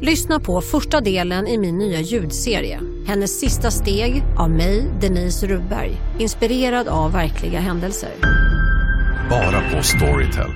[0.00, 2.80] Lyssna på första delen i min nya ljudserie.
[3.06, 5.90] Hennes sista steg av mig, Denise Rubberg.
[6.18, 8.10] Inspirerad av verkliga händelser.
[9.30, 10.50] Bara på Storytel.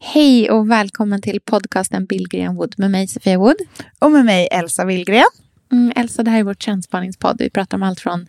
[0.00, 3.56] Hej och välkommen till podcasten Billgren Wood med mig Sofia Wood.
[3.98, 5.24] Och med mig Elsa Willgren.
[5.72, 7.36] Mm, Elsa, det här är vår trendspaningspodd.
[7.38, 8.26] Vi pratar om allt från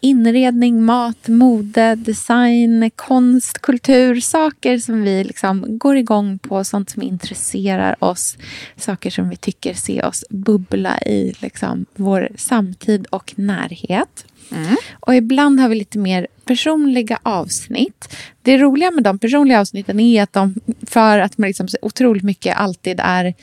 [0.00, 4.20] inredning, mat, mode, design, konst, kultur.
[4.20, 8.36] Saker som vi liksom går igång på, sånt som intresserar oss.
[8.76, 14.26] Saker som vi tycker ser oss bubbla i liksom, vår samtid och närhet.
[14.50, 14.76] Mm.
[15.00, 18.16] Och ibland har vi lite mer personliga avsnitt.
[18.42, 20.54] Det roliga med de personliga avsnitten är att de,
[20.86, 23.34] för att man liksom så otroligt mycket alltid är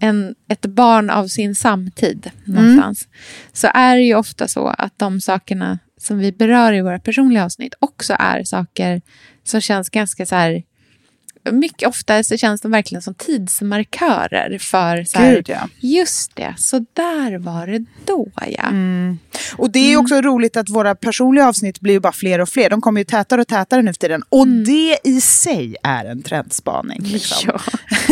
[0.00, 3.04] en, ett barn av sin samtid någonstans.
[3.04, 3.16] Mm.
[3.52, 7.44] Så är det ju ofta så att de sakerna som vi berör i våra personliga
[7.44, 9.02] avsnitt också är saker
[9.44, 10.62] som känns ganska så här
[11.50, 15.68] mycket ofta så känns de verkligen som tidsmarkörer för så här, Gud, ja.
[15.80, 18.68] just det, så där var det då ja.
[18.68, 19.18] Mm.
[19.56, 20.24] Och det är också mm.
[20.24, 22.70] roligt att våra personliga avsnitt blir bara fler och fler.
[22.70, 24.22] De kommer ju tätare och tätare nu för tiden.
[24.28, 24.64] Och mm.
[24.64, 27.02] det i sig är en trendspaning.
[27.02, 27.52] Liksom.
[27.52, 27.60] Ja.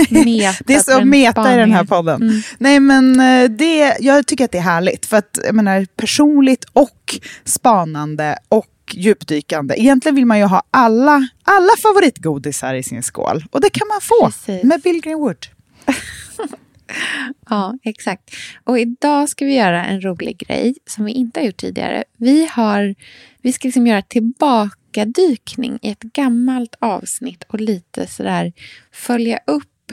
[0.64, 2.22] det är så meta i den här podden.
[2.22, 2.42] Mm.
[2.58, 5.06] Nej men eh, det, jag tycker att det är härligt.
[5.06, 9.75] För att jag menar personligt och spanande och djupdykande.
[9.81, 13.44] Egentligen vill man ju ha alla, alla favoritgodisar i sin skål.
[13.50, 14.64] Och det kan man få Precis.
[14.64, 15.47] med Billgren Wood.
[17.50, 18.31] ja, exakt.
[18.64, 22.05] Och idag ska vi göra en rolig grej som vi inte har gjort tidigare.
[22.16, 22.94] Vi, har,
[23.42, 28.53] vi ska liksom göra tillbakadykning i ett gammalt avsnitt och lite sådär
[28.93, 29.93] följa upp,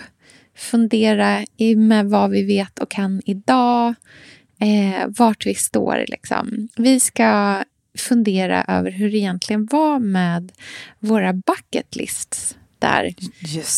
[0.57, 1.45] fundera
[1.77, 3.93] med vad vi vet och kan idag.
[4.59, 6.05] Eh, vart vi står.
[6.07, 6.67] Liksom.
[6.75, 7.63] Vi ska
[7.97, 10.51] fundera över hur det egentligen var med
[10.99, 13.13] våra bucket lists där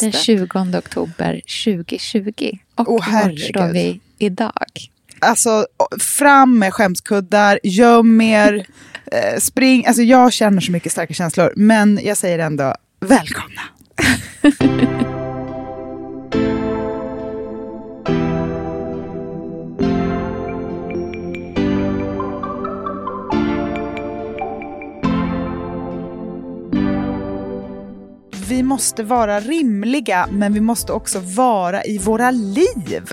[0.01, 2.57] den 20 oktober 2020.
[2.75, 4.63] Och oh, var står vi idag?
[5.19, 5.65] Alltså,
[5.99, 8.53] fram med skämskuddar, göm er,
[9.11, 9.85] eh, spring.
[9.85, 13.61] Alltså, jag känner så mycket starka känslor, men jag säger ändå välkomna.
[28.49, 33.03] vi måste vara rimliga, men vi måste också vara i våra liv.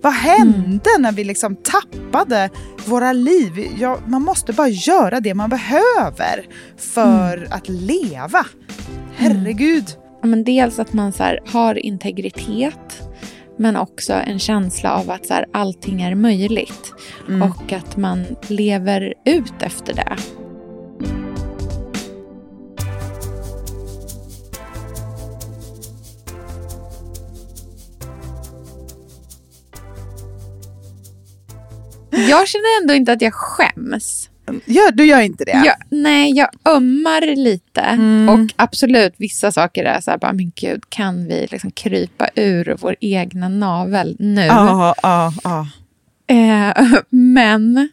[0.00, 1.02] Vad hände mm.
[1.02, 2.50] när vi liksom tappade
[2.86, 3.68] våra liv?
[3.78, 7.52] Ja, man måste bara göra det man behöver för mm.
[7.52, 8.46] att leva.
[9.16, 9.84] Herregud.
[10.22, 13.02] Ja, men dels att man så här, har integritet
[13.58, 16.92] men också en känsla av att så här, allting är möjligt
[17.28, 17.42] mm.
[17.42, 20.16] och att man lever ut efter det.
[32.12, 34.28] Jag känner ändå inte att jag skäms.
[34.64, 35.62] Ja, du gör inte det?
[35.64, 37.80] Jag, nej, jag ömmar lite.
[37.80, 38.28] Mm.
[38.28, 42.76] Och absolut, vissa saker är så här, bara, men gud, kan vi liksom krypa ur
[42.80, 44.44] vår egna navel nu?
[44.46, 45.66] Ja, ja, ja.
[47.10, 47.88] Men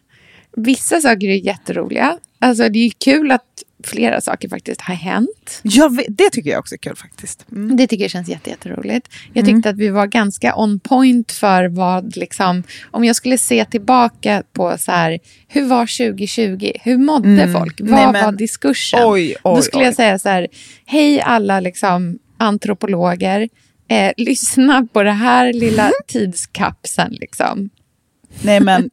[0.56, 2.18] vissa saker är jätteroliga.
[2.38, 5.60] Alltså, det är kul att flera saker faktiskt har hänt.
[5.62, 7.46] Ja, det tycker jag också är kul faktiskt.
[7.52, 7.76] Mm.
[7.76, 9.08] Det tycker jag känns jätteroligt.
[9.32, 9.74] Jag tyckte mm.
[9.74, 14.78] att vi var ganska on point för vad, liksom, om jag skulle se tillbaka på
[14.78, 15.18] så här,
[15.48, 16.72] hur var 2020?
[16.82, 17.52] Hur mådde mm.
[17.52, 17.80] folk?
[17.80, 19.00] Vad Nej, men, var diskursen?
[19.02, 19.86] Oj, oj, Då skulle oj.
[19.86, 20.48] jag säga så här,
[20.86, 23.48] hej alla liksom, antropologer,
[23.88, 27.12] eh, lyssna på det här lilla tidskapseln.
[27.20, 27.70] Liksom.
[28.42, 28.90] Nej men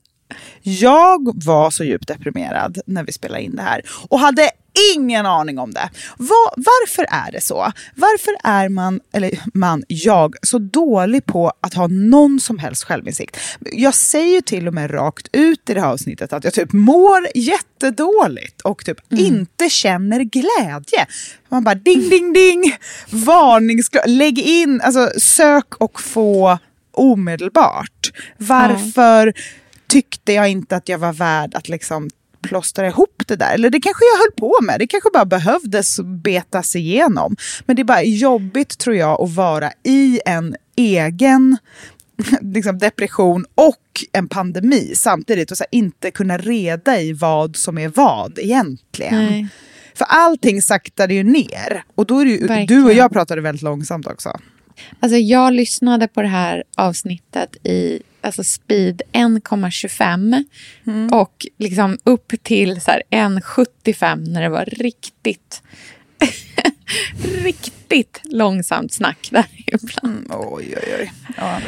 [0.68, 4.50] jag var så djupt deprimerad när vi spelade in det här och hade
[4.96, 5.90] ingen aning om det.
[6.18, 7.72] Var, varför är det så?
[7.96, 13.38] Varför är man, eller man, jag, så dålig på att ha någon som helst självinsikt?
[13.60, 16.74] Jag säger ju till och med rakt ut i det här avsnittet att jag typ
[16.74, 19.25] mår jättedåligt och typ mm.
[19.25, 21.06] inte känner glädje.
[21.50, 22.75] Man bara ding, ding, ding,
[23.10, 26.60] varningsklocka, lägg in, alltså sök och få
[26.92, 28.12] omedelbart.
[28.38, 29.34] Varför mm.
[29.89, 32.10] Tyckte jag inte att jag var värd att liksom
[32.42, 33.54] plåstra ihop det där.
[33.54, 34.80] Eller det kanske jag höll på med.
[34.80, 37.36] Det kanske bara behövdes betas igenom.
[37.66, 41.57] Men det är bara jobbigt tror jag att vara i en egen
[42.42, 43.75] liksom depression och
[44.12, 49.25] en pandemi samtidigt och så här, inte kunna reda i vad som är vad egentligen.
[49.25, 49.48] Nej.
[49.95, 51.84] För allting saktade ju ner.
[51.95, 54.39] Och då är det ju, du och jag pratade väldigt långsamt också.
[55.00, 60.44] Alltså jag lyssnade på det här avsnittet i alltså speed 1,25
[61.12, 65.62] och liksom upp till så här 1,75 när det var riktigt
[67.44, 70.18] riktigt långsamt snack där ibland.
[70.18, 71.12] Mm, oj, oj, oj.
[71.38, 71.59] Ja.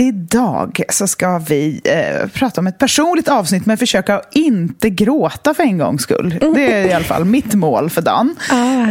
[0.00, 5.62] Idag så ska vi eh, prata om ett personligt avsnitt men försöka inte gråta för
[5.62, 6.38] en gångs skull.
[6.54, 8.36] Det är i alla fall mitt mål för dagen.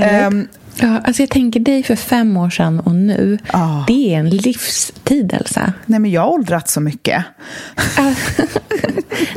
[0.03, 0.47] Ehm,
[0.81, 3.38] Ja, alltså jag tänker dig för fem år sedan och nu.
[3.53, 3.83] Ja.
[3.88, 5.74] Det är en livstid, Elsa.
[5.85, 7.24] nej, men jag har åldrats så mycket.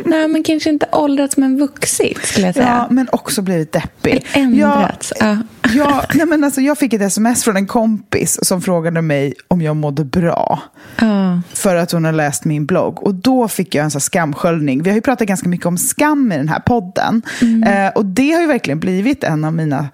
[0.05, 2.67] Nej, men kanske inte åldrats men vuxit, skulle jag säga.
[2.67, 4.27] Ja, men också blivit deppig.
[4.33, 5.13] Ändrats.
[5.21, 5.37] Jag, Ja.
[5.75, 9.63] jag, nej, men alltså, jag fick ett sms från en kompis som frågade mig om
[9.63, 10.61] jag mådde bra.
[11.01, 11.41] Ja.
[11.53, 13.03] för att hon har läst min blogg.
[13.03, 14.83] Och då fick jag en sån skamsköljning.
[14.83, 17.23] Vi har ju pratat ganska mycket om skam i den här podden.
[17.67, 19.89] Eh, och det har ju verkligen blivit en av mina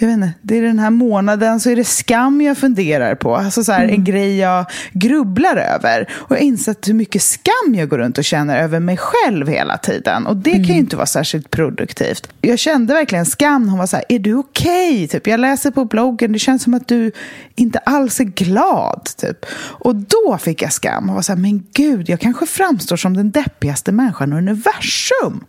[0.00, 3.36] jag vet inte, det är den här månaden så är det skam jag funderar på.
[3.36, 6.08] Alltså så här, En grej jag grubblar över.
[6.12, 9.48] Och jag har insett hur mycket skam jag går runt och känner över mig själv
[9.48, 10.26] hela tiden.
[10.26, 12.28] Och det kan ju inte vara särskilt produktivt.
[12.40, 13.68] Jag kände verkligen skam.
[13.68, 15.08] Hon var så här, är du okej?
[15.08, 17.12] Typ, jag läser på bloggen, det känns som att du
[17.54, 19.08] inte alls är glad.
[19.16, 19.46] Typ.
[19.56, 21.08] Och då fick jag skam.
[21.08, 25.44] Och var så här, men gud, jag kanske framstår som den deppigaste människan i universum.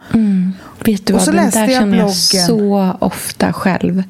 [0.85, 2.47] Vet du Och vad, så den läste där jag känner jag bloggen.
[2.47, 4.03] så ofta själv.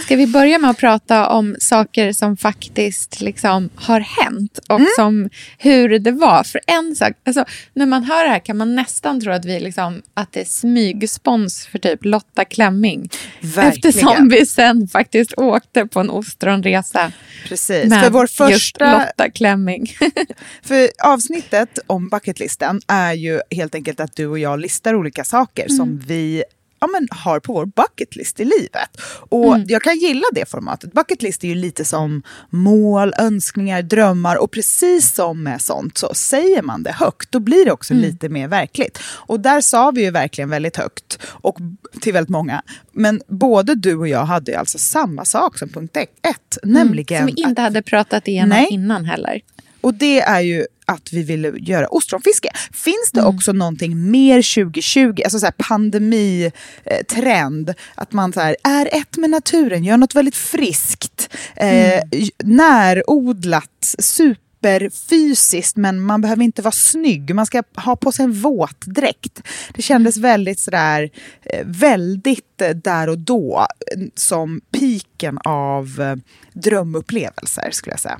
[0.04, 5.30] Ska vi börja med att prata om saker som faktiskt liksom har hänt och som,
[5.58, 6.44] hur det var?
[6.44, 9.60] För en sak, alltså, när man hör det här kan man nästan tro att, vi
[9.60, 13.08] liksom, att det är smygspons för typ Lotta Klemming.
[13.40, 13.68] Verkligen.
[13.68, 17.12] Eftersom vi sen faktiskt åkte på en ostronresa
[17.48, 17.84] Precis.
[17.84, 19.86] med För vår just första Lotta Klemming.
[20.62, 25.68] För avsnittet om bucketlisten är ju helt enkelt att du och jag listar olika saker
[25.68, 26.44] som vi
[26.80, 29.00] ja, men, har på vår bucketlist i livet.
[29.28, 30.92] Och jag kan gilla det formatet.
[30.92, 36.62] Bucketlist är ju lite som mål, önskningar, drömmar och precis som med sånt så säger
[36.62, 38.98] man det högt, då blir det också lite mer verkligt.
[39.04, 41.58] Och där sa vi ju verkligen väldigt högt och
[42.00, 42.62] till väldigt många.
[42.92, 47.34] Men både du och jag hade ju alltså samma sak som punkt ett, nämligen Som
[47.34, 48.66] vi inte hade pratat igenom Nej.
[48.70, 49.40] innan heller.
[49.84, 52.48] Och det är ju att vi ville göra ostronfiske.
[52.72, 53.36] Finns det Mm.
[53.36, 59.30] också någonting mer 2020, alltså så här pandemitrend, att man så här, är ett med
[59.30, 62.08] naturen, gör något väldigt friskt, eh, Mm.
[62.44, 67.34] närodlat, superfysiskt, men man behöver inte vara snygg.
[67.34, 69.42] Man ska ha på sig en våtdräkt.
[69.74, 70.30] Det kändes Mm.
[70.30, 71.10] väldigt sådär,
[71.42, 73.66] eh, väldigt eh, där och då,
[73.96, 76.16] eh, som piken av eh,
[76.52, 78.18] drömupplevelser skulle jag säga.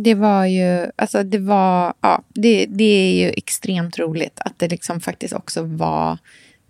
[0.00, 4.68] Det var ju, alltså det var, ja, det, det är ju extremt roligt att det
[4.68, 6.18] liksom faktiskt också var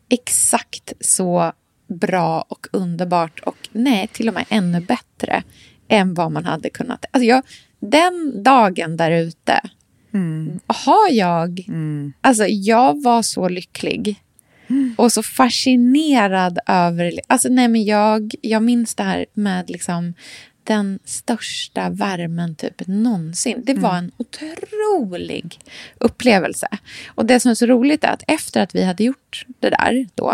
[0.09, 1.53] exakt så
[1.89, 5.43] bra och underbart och nej, till och med ännu bättre
[5.89, 7.05] än vad man hade kunnat.
[7.11, 7.43] Alltså jag,
[7.81, 9.61] den dagen där ute
[10.67, 11.67] har jag,
[12.21, 14.17] alltså jag var så lycklig
[14.97, 17.21] och så fascinerad över...
[17.27, 20.15] Alltså nej, men jag, jag minns det här med liksom
[20.69, 23.63] den största värmen typ någonsin.
[23.67, 25.59] Det var en otrolig
[25.99, 26.69] upplevelse.
[27.09, 30.07] Och det som är så roligt är att efter att vi hade gjort det där
[30.15, 30.31] då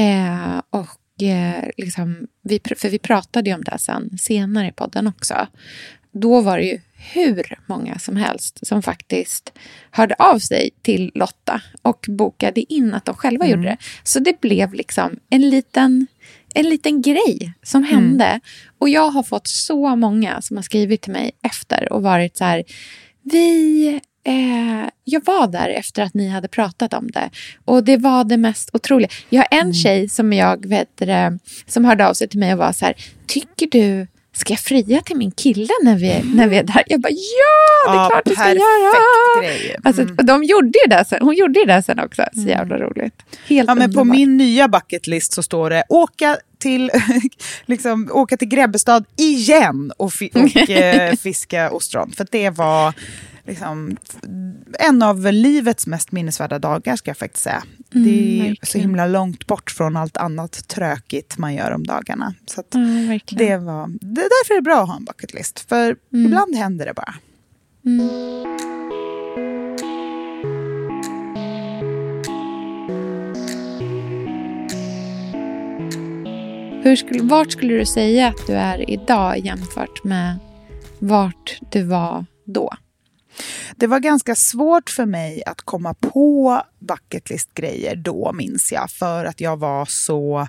[0.00, 5.06] eh, och eh, liksom, vi, för vi pratade ju om det sen senare i podden
[5.06, 5.46] också.
[6.12, 6.80] Då var det ju
[7.12, 9.52] hur många som helst som faktiskt
[9.90, 13.76] hörde av sig till Lotta och bokade in att de själva gjorde det.
[14.04, 16.06] Så det blev liksom en liten,
[16.54, 18.40] en liten grej som hände.
[18.78, 22.44] Och jag har fått så många som har skrivit till mig efter och varit så
[22.44, 22.64] här,
[23.22, 23.86] vi
[24.24, 27.30] eh, jag var där efter att ni hade pratat om det.
[27.64, 29.10] Och det var det mest otroliga.
[29.28, 29.74] Jag har en Mm.
[29.74, 31.02] tjej som jag vet,
[31.66, 32.94] som hörde av sig till mig och var så här,
[33.26, 36.82] tycker du ska jag fria till min kille när vi, när vi är där?
[36.86, 39.42] Jag bara, ja, det är Ja, klart du ska göra.
[39.42, 39.76] grej.
[39.84, 40.14] Alltså, Mm.
[40.18, 41.18] och de gjorde ju det sen.
[41.22, 42.22] Hon gjorde ju det sen också.
[42.34, 43.14] Så jävla roligt.
[43.46, 46.90] Helt Ja, men på min nya bucketlist så står det åka till,
[47.66, 52.12] liksom, åka till Grebbestad igen och, fi- och eh, fiska ostron.
[52.16, 52.92] För det var
[53.46, 53.96] liksom,
[54.78, 57.62] en av livets mest minnesvärda dagar ska jag faktiskt säga.
[57.94, 58.88] Mm, det är så verkligen.
[58.88, 62.34] himla långt bort från allt annat trökigt man gör om dagarna.
[62.46, 62.62] Så
[63.08, 63.46] verkligen.
[63.46, 65.60] det, var, det är därför är det bra att ha en bucketlist.
[65.68, 66.26] För Mm.
[66.26, 67.14] ibland händer det bara.
[76.84, 80.36] Hur skulle, vart skulle du säga att du är idag jämfört med
[80.98, 82.70] vart du var då?
[83.76, 88.90] Det var ganska svårt för mig att komma på bucketlist-grejer då, minns jag.
[88.90, 90.48] För att jag var så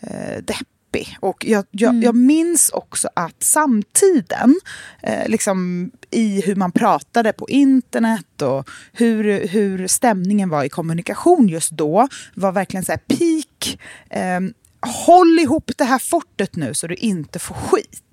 [0.00, 1.16] eh, deppig.
[1.20, 4.54] Och jag, jag, jag minns också att samtiden,
[5.02, 11.48] eh, liksom i hur man pratade på internet och hur, hur stämningen var i kommunikation
[11.48, 13.78] just då, var verkligen så här peak.
[14.10, 14.40] Eh,
[15.06, 18.03] håll ihop det här fortet nu så du inte får skit.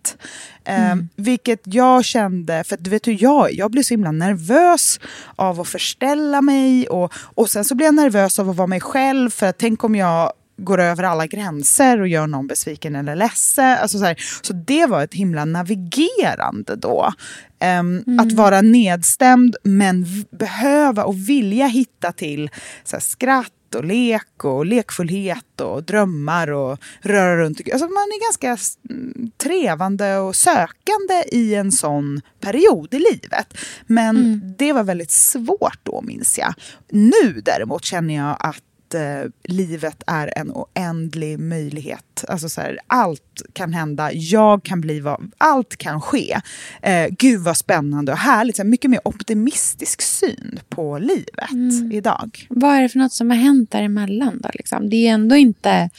[0.64, 5.00] Eh, vilket jag kände, för du vet hur jag är, jag blir så himla nervös
[5.36, 8.80] av att förställa mig och, och sen så blir jag nervös av att vara mig
[8.80, 13.16] själv för att tänk om jag går över alla gränser och gör någon besviken eller
[13.16, 13.78] ledsen.
[13.82, 17.14] Alltså så, här, så det var ett himla navigerande då.
[17.60, 22.50] Ehm, Att vara nedstämd men behöva och vilja hitta till
[22.84, 27.62] så här, skratt och lek och lekfullhet och drömmar och röra runt.
[27.72, 28.58] Alltså man är ganska
[28.90, 33.58] mm, trevande och sökande i en sån period i livet.
[33.88, 36.54] Men det var väldigt svårt då minns jag.
[36.90, 38.64] Nu däremot känner jag att
[38.94, 42.26] eh, livet är en oändlig möjlighet.
[42.28, 46.38] Alltså så här, allt kan hända, jag kan bli vad, allt kan ske.
[46.82, 48.56] Eh, gud vad spännande och härligt.
[48.56, 52.48] Så här, mycket mer optimistisk syn på livet idag.
[52.50, 54.50] Vad är det för något som har hänt däremellan då?
[54.54, 54.90] Liksom?
[54.90, 55.90] Det är ändå inte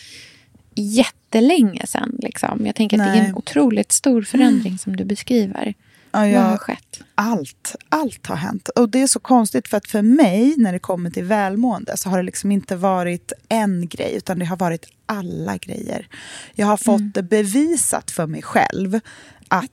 [0.74, 2.16] jättelänge sedan.
[2.22, 2.66] Liksom.
[2.66, 3.28] Jag tänker att det är Nej.
[3.28, 5.74] en otroligt stor förändring som du beskriver.
[6.12, 7.00] Ja, Vad har skett?
[7.14, 8.68] allt, allt har hänt.
[8.68, 12.08] Och det är så konstigt för att för mig när det kommer till välmående så
[12.10, 16.08] har det liksom inte varit en grej utan det har varit alla grejer.
[16.54, 19.00] Jag har fått det bevisat för mig själv
[19.48, 19.70] att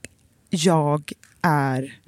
[0.50, 2.00] jag är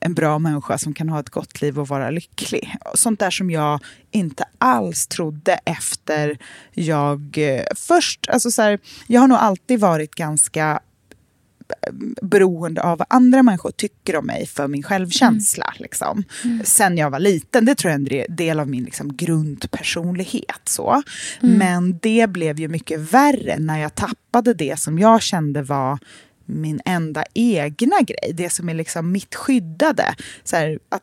[0.00, 2.76] en bra människa som kan ha ett gott liv och vara lycklig.
[2.94, 3.80] Sånt där som jag
[4.10, 6.38] inte alls trodde efter
[6.72, 10.80] jag eh, först, alltså så här, jag har nog alltid varit ganska
[12.22, 15.74] beroende av vad andra människor tycker om mig för min självkänsla.
[15.76, 16.24] Liksom.
[16.64, 20.60] Sen jag var liten, det tror jag är en del av min liksom, grundpersonlighet.
[20.64, 21.02] Så.
[21.40, 25.98] Men det blev ju mycket värre när jag tappade det som jag kände var
[26.44, 28.32] min enda egna grej.
[28.34, 30.14] Det som är liksom mitt skyddade.
[30.44, 31.02] Så här, att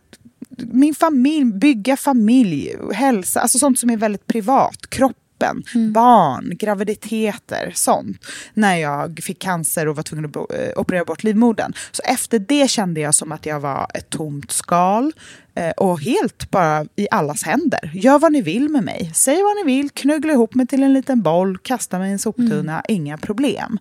[0.57, 4.87] min familj, bygga familj, hälsa, alltså sånt som är väldigt privat.
[5.37, 5.63] Kroppen,
[5.93, 8.25] barn, graviditeter, sånt.
[8.53, 11.73] När jag fick cancer och var tvungen att eh, operera bort livmodern.
[11.91, 15.13] Så efter det kände jag som att jag var ett tomt skal.
[15.55, 17.91] eh, Och helt bara i allas händer.
[17.93, 19.11] Gör vad ni vill med mig.
[19.13, 22.19] Säg vad ni vill, knuggla ihop mig till en liten boll, kasta mig i en
[22.19, 23.79] soptunna, inga problem.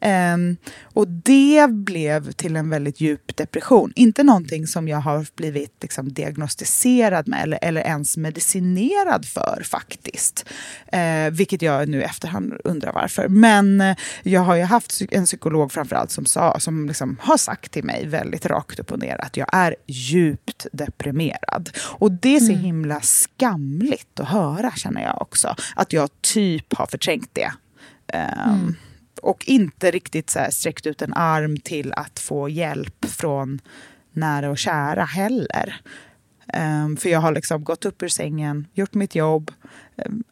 [0.00, 3.92] Ehm, och det blev till en väldigt djup depression.
[3.96, 10.48] Inte någonting som jag har blivit liksom, diagnostiserad med eller, eller ens medicinerad för faktiskt.
[10.92, 13.28] Eh, vilket jag nu efterhand undrar varför.
[13.28, 17.72] Men eh, jag har ju haft en psykolog framförallt som, sa, som liksom har sagt
[17.72, 21.70] till mig väldigt rakt upp och ner att jag är djupt deprimerad.
[21.82, 25.56] Och det är så himla skamligt att höra känner jag också.
[25.76, 27.52] Att jag typ har förträngt det.
[28.12, 28.74] Ehm,
[29.22, 33.60] och inte riktigt så här sträckt ut en arm till att få hjälp från
[34.12, 35.80] nära och kära heller.
[36.52, 39.50] Ehm, för jag har liksom gått upp ur sängen, gjort mitt jobb.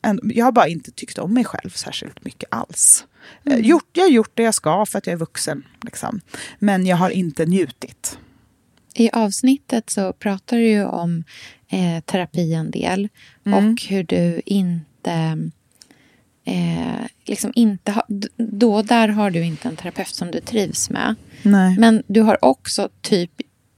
[0.03, 3.07] En- jag har bara inte tyckt om mig själv särskilt mycket alls.
[3.45, 5.63] Eh, gjort, jag har gjort det jag ska för att jag är vuxen.
[5.83, 6.21] Liksom.
[6.59, 8.19] Men jag har inte njutit.
[8.95, 11.25] I avsnittet så pratar du ju om
[11.69, 13.09] eh, terapi en del
[13.45, 15.51] och hur du inte...
[16.49, 18.03] Eh, liksom inte ha,
[18.37, 21.15] då där har du inte en terapeut som du trivs med.
[21.43, 21.77] Nej.
[21.79, 23.31] Men du har också typ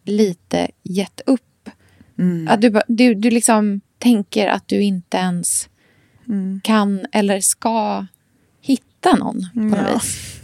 [0.04, 1.70] lite gett upp.
[2.48, 5.68] Att du, du, du liksom tänker att du inte ens
[6.62, 8.06] kan eller ska
[8.62, 9.94] hitta någon på något Ja.
[9.94, 10.36] vis.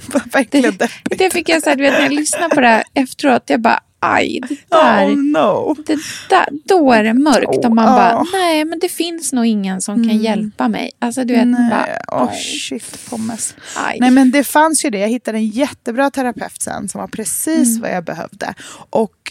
[0.51, 3.43] Det, det fick jag så här, du vet, när jag lyssnade på det här efteråt.
[3.47, 3.81] Jag bara,
[4.15, 5.77] aj, det där, Oh no.
[5.87, 5.99] det
[6.29, 7.65] där, då är det mörkt.
[7.65, 8.27] Och man Oh, bara, ja.
[8.33, 10.17] nej men det finns nog ingen som kan Mm.
[10.23, 10.91] hjälpa mig.
[10.99, 13.55] Alltså du vet, Nej, bara, oh, shit pommes.
[13.77, 13.99] aj.
[14.01, 14.99] Nej men det fanns ju det.
[14.99, 17.81] Jag hittade en jättebra terapeut sen som var precis Mm.
[17.83, 18.55] vad jag behövde.
[18.91, 19.26] Och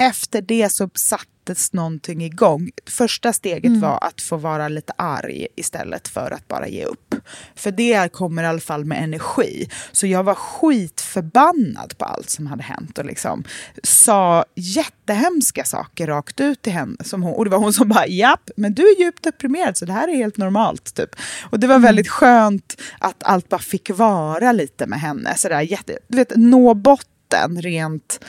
[0.00, 2.70] efter det så sattes någonting igång.
[2.86, 3.80] Första steget Mm.
[3.80, 7.14] var att få vara lite arg istället för att bara ge upp.
[7.54, 9.68] För det kommer i alla fall med energi.
[9.92, 13.44] Så jag var skitförbannad på allt som hade hänt och liksom
[13.82, 16.96] sa jättehemska saker rakt ut till henne.
[17.04, 19.84] Som hon, och det var hon som bara, japp, men du är djupt deprimerad så
[19.84, 20.94] det här är helt normalt.
[20.94, 21.10] Typ.
[21.50, 25.34] Och det var väldigt skönt att allt bara fick vara lite med henne.
[25.36, 28.20] Så där, jätte, du vet, nå botten rent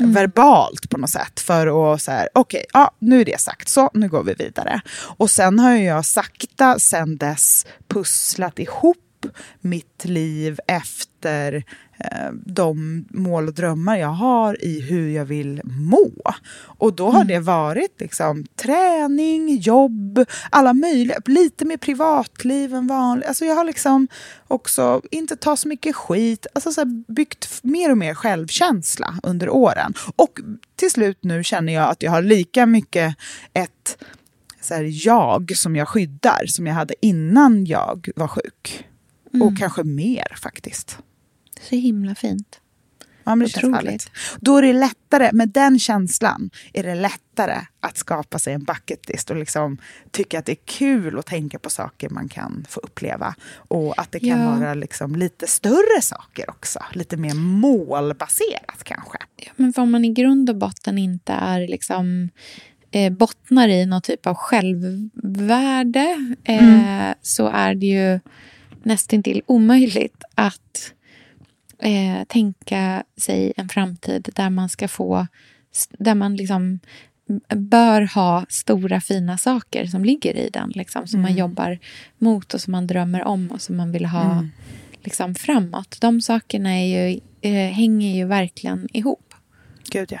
[0.00, 0.12] Mm.
[0.12, 3.90] verbalt på något sätt för att så här, okej, ja, nu är det sagt, så
[3.94, 4.80] nu går vi vidare.
[5.16, 8.98] Och sen har jag sakta sen dess pusslat ihop
[9.60, 11.64] mitt liv efter
[12.46, 16.10] de mål och drömmar jag har i hur jag vill må.
[16.64, 23.28] Och då har det varit liksom träning, jobb, alla möjliga, lite mer privatliv än vanligt.
[23.28, 24.08] Alltså jag har liksom
[24.48, 29.48] också inte tagit så mycket skit, alltså så här byggt mer och mer självkänsla under
[29.48, 29.94] åren.
[30.16, 30.40] Och
[30.76, 33.16] till slut nu känner jag att jag har lika mycket
[33.52, 34.04] ett
[34.60, 38.86] så här, jag som jag skyddar som jag hade innan jag var sjuk.
[39.40, 40.98] Och kanske mer faktiskt.
[41.62, 42.58] Så himla fint.
[43.24, 44.10] Ja, men Otroligt.
[44.40, 49.30] Då är det lättare, med den känslan är det lättare att skapa sig en bucketlist
[49.30, 49.78] och liksom
[50.10, 53.34] tycka att det är kul att tänka på saker man kan få uppleva.
[53.54, 54.56] Och att det kan Ja.
[54.56, 56.78] vara liksom lite större saker också.
[56.92, 59.18] Lite mer målbaserat kanske.
[59.36, 62.28] Ja, men om man i grund och botten inte är liksom
[62.90, 68.20] eh, bottnar i någon typ av självvärde eh, så är det ju
[68.82, 70.92] nästintill omöjligt att
[71.82, 75.26] eh, tänka sig en framtid där man ska få
[75.98, 76.78] där man liksom
[77.48, 81.78] bör ha stora fina saker som ligger i den, liksom, som man jobbar
[82.18, 84.46] mot och som man drömmer om och som man vill ha
[85.02, 85.96] liksom, framåt.
[86.00, 89.34] De sakerna är ju, eh, hänger ju verkligen ihop.
[89.90, 90.20] Gud ja.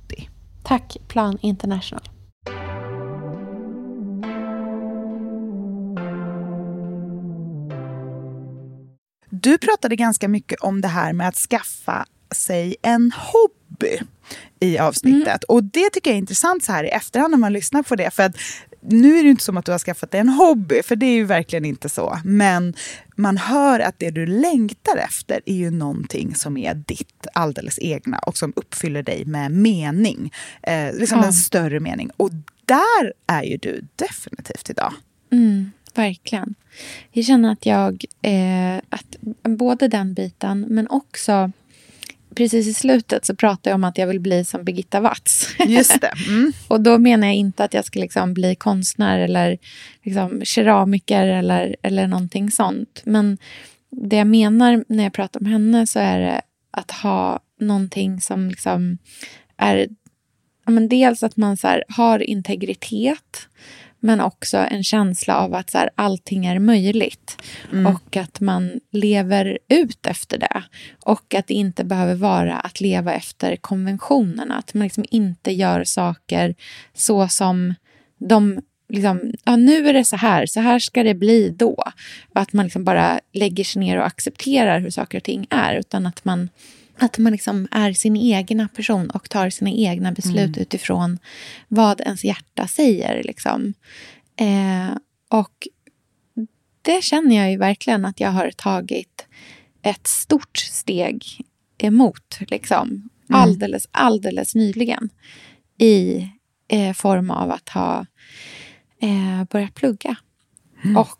[0.71, 2.01] Tack Plan International.
[9.29, 12.05] Du pratade ganska mycket om det här med att skaffa
[12.35, 13.99] sig en hobby
[14.59, 15.43] i avsnittet.
[15.43, 18.11] Och det tycker jag är intressant så här i efterhand när man lyssnar på det.
[18.11, 18.35] För att
[18.81, 21.13] nu är det inte som att du har skaffat dig en hobby, för det är
[21.15, 22.19] ju verkligen inte så.
[22.25, 22.73] Men
[23.15, 28.17] man hör att det du längtar efter är ju någonting som är ditt alldeles egna
[28.17, 30.33] och som uppfyller dig med mening.
[30.63, 31.25] Eh, liksom Ja.
[31.25, 32.09] en större mening.
[32.17, 32.29] Och
[32.65, 34.93] där är ju du definitivt idag.
[35.31, 36.55] Mm, verkligen.
[37.11, 41.51] Jag känner att jag, eh, att både den biten men också
[42.35, 45.47] precis i slutet så pratar jag om att jag vill bli som Birgitta Watz.
[45.67, 46.11] Just det.
[46.27, 46.53] Mm.
[46.67, 49.57] Och då menar jag inte att jag ska liksom bli konstnär eller
[50.03, 53.01] liksom keramiker eller, eller någonting sånt.
[53.05, 53.37] Men
[53.89, 56.41] det jag menar när jag pratar om henne så är det
[56.71, 58.97] att ha någonting som liksom
[59.57, 59.87] är...
[60.65, 63.47] Ja, men dels att man så här, har integritet
[64.03, 67.41] men också en känsla av att så här, allting är möjligt.
[67.87, 70.63] Och att man lever ut efter det.
[71.05, 74.57] Och att det inte behöver vara att leva efter konventionerna.
[74.57, 76.55] Att man liksom inte gör saker
[76.93, 77.73] så som
[78.17, 78.61] de...
[78.89, 81.83] Liksom, ja, nu är det så här, så här ska det bli då.
[82.33, 85.75] Att man liksom bara lägger sig ner och accepterar hur saker och ting är.
[85.75, 86.49] Utan att man
[87.01, 90.61] att man liksom är sin egna person och tar sina egna beslut Mm.
[90.61, 91.19] utifrån
[91.67, 93.23] vad ens hjärta säger.
[93.23, 93.73] Liksom.
[94.35, 94.97] Eh,
[95.29, 95.67] och
[96.81, 99.25] det känner jag ju verkligen att jag har tagit
[99.81, 101.25] ett stort steg
[101.77, 102.37] emot.
[102.47, 103.09] Liksom.
[103.29, 105.09] Alldeles, alldeles nyligen.
[105.77, 106.27] I
[106.67, 108.05] eh, form av att ha
[109.01, 110.15] eh, börjat plugga.
[110.97, 111.17] Och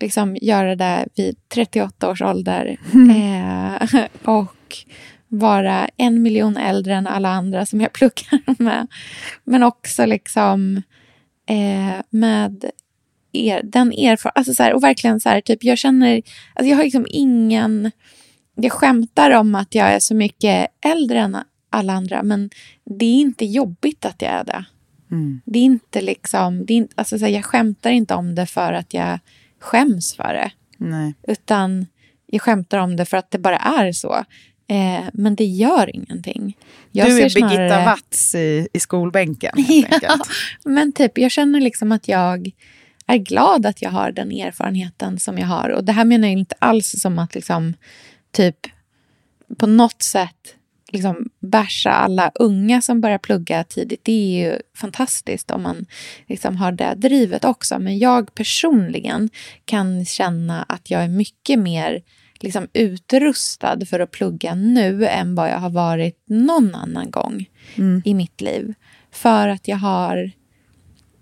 [0.00, 2.76] liksom göra det vid 38 års ålder.
[2.92, 4.76] Eh, och
[5.38, 8.86] vara en miljon äldre än alla andra som jag pluggar med.
[9.44, 10.82] Men också liksom
[11.46, 12.64] eh, med
[13.32, 14.32] er, den erfarenheten.
[14.34, 16.22] Alltså så här, och verkligen så här, typ, jag känner,
[16.54, 17.90] alltså jag har liksom ingen,
[18.54, 21.36] jag skämtar om att jag är så mycket äldre än
[21.70, 22.50] alla andra, men
[22.84, 24.64] det är inte jobbigt att jag är det.
[25.44, 28.46] Det är inte liksom, det är inte, alltså så här, jag skämtar inte om det
[28.46, 29.18] för att jag
[29.58, 30.50] skäms för det.
[30.78, 31.14] Nej.
[31.22, 31.86] Utan
[32.26, 34.24] jag skämtar om det för att det bara är så.
[34.68, 36.56] Eh, men det gör ingenting.
[36.92, 39.52] Jag du är ser Birgitta snarare- Watz i, i skolbänken.
[40.02, 40.18] Ja,
[40.64, 42.50] men typ, jag känner liksom att jag
[43.06, 45.68] är glad att jag har den erfarenheten som jag har.
[45.68, 47.74] Och det här menar jag inte alls som att liksom,
[48.32, 48.56] typ
[49.58, 50.54] på något sätt
[50.92, 54.00] liksom basha alla unga som börjar plugga tidigt.
[54.04, 55.86] Det är ju fantastiskt om man
[56.26, 57.78] liksom har det drivet också.
[57.78, 59.30] Men jag personligen
[59.64, 62.02] kan känna att jag är mycket mer
[62.44, 67.46] liksom utrustad för att plugga nu än vad jag har varit någon annan gång
[68.04, 68.74] i mitt liv.
[69.10, 70.30] För att jag har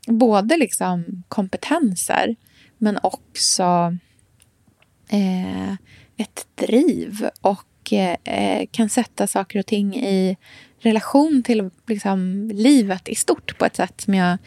[0.06, 2.36] både liksom kompetenser
[2.78, 3.96] men också
[5.08, 5.72] eh,
[6.16, 10.36] ett driv och eh, kan sätta saker och ting i
[10.78, 14.38] relation till liksom, livet i stort på ett sätt som jag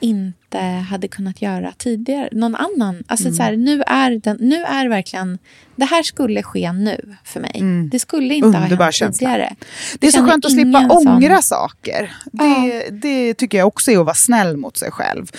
[0.00, 2.28] inte hade kunnat göra tidigare.
[2.32, 3.02] Någon annan.
[3.06, 5.38] Alltså, så här, nu, är den, nu är verkligen...
[5.76, 7.62] Det här skulle ske nu för mig.
[7.90, 9.28] Det skulle inte ha Underbar hänt känsla.
[9.28, 9.54] tidigare.
[9.98, 12.12] Det är så skönt att slippa ingen sån- ångra saker.
[12.32, 15.30] Det, det tycker jag också är att vara snäll mot sig själv.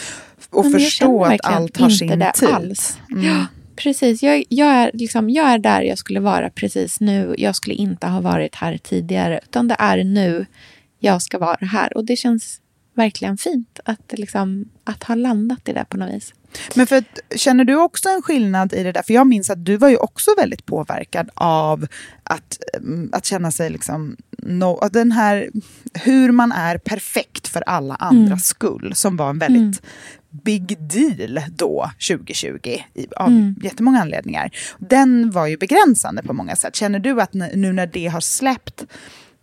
[0.49, 2.49] Och Men förstå att allt har sin det tid.
[2.49, 2.97] Alls.
[3.07, 3.45] Ja,
[3.75, 4.23] precis.
[4.23, 7.35] Jag, jag, är liksom, jag är där jag skulle vara precis nu.
[7.37, 9.39] Jag skulle inte ha varit här tidigare.
[9.43, 10.45] Utan det är nu
[10.99, 11.97] jag ska vara här.
[11.97, 12.59] Och det känns
[12.93, 16.33] verkligen fint att, liksom, att ha landat i det på något vis.
[16.75, 17.03] Men för
[17.35, 19.03] känner du också en skillnad i det där?
[19.03, 21.87] För jag minns att du var ju också väldigt påverkad av
[22.23, 24.15] att, mm, att känna sig liksom...
[24.37, 25.49] No, den här,
[25.93, 28.39] hur man är perfekt för alla andras Mm.
[28.39, 29.81] skull, som var en väldigt
[30.29, 32.59] big deal då, 2020,
[32.93, 33.55] i, av Mm.
[33.63, 34.51] jättemånga anledningar.
[34.77, 36.75] Den var ju begränsande på många sätt.
[36.75, 38.85] Känner du att nu när det har släppt,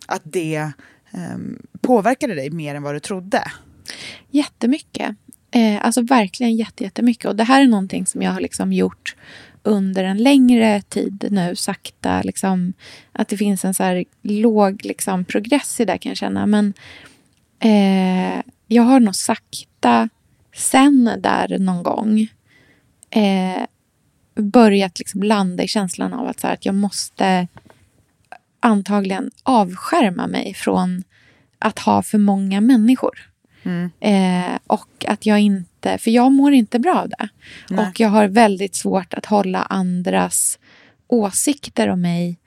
[0.05, 0.71] att det
[1.11, 3.43] Ehm, påverkade dig mer än vad du trodde?
[4.29, 5.15] Jättemycket.
[5.51, 7.25] Eh, alltså verkligen jätte, jättemycket.
[7.25, 9.15] Och det här är någonting som jag har liksom gjort
[9.63, 12.21] under en längre tid nu, sakta.
[12.21, 12.73] Liksom,
[13.11, 16.45] att det finns en så här låg liksom, progress i det kan jag känna.
[16.45, 16.73] Men
[17.59, 20.09] eh, jag har nog sakta,
[20.55, 22.27] sen där någon gång,
[23.09, 23.63] eh,
[24.35, 27.47] börjat liksom landa i känslan av att, så här, att jag måste
[28.67, 31.03] antagligen avskärma mig från
[31.59, 33.19] att ha för många människor.
[33.99, 37.29] Eh, och att jag inte, för jag mår inte bra av det.
[37.69, 37.87] Nej.
[37.87, 40.59] Och jag har väldigt svårt att hålla andras
[41.07, 42.39] åsikter om mig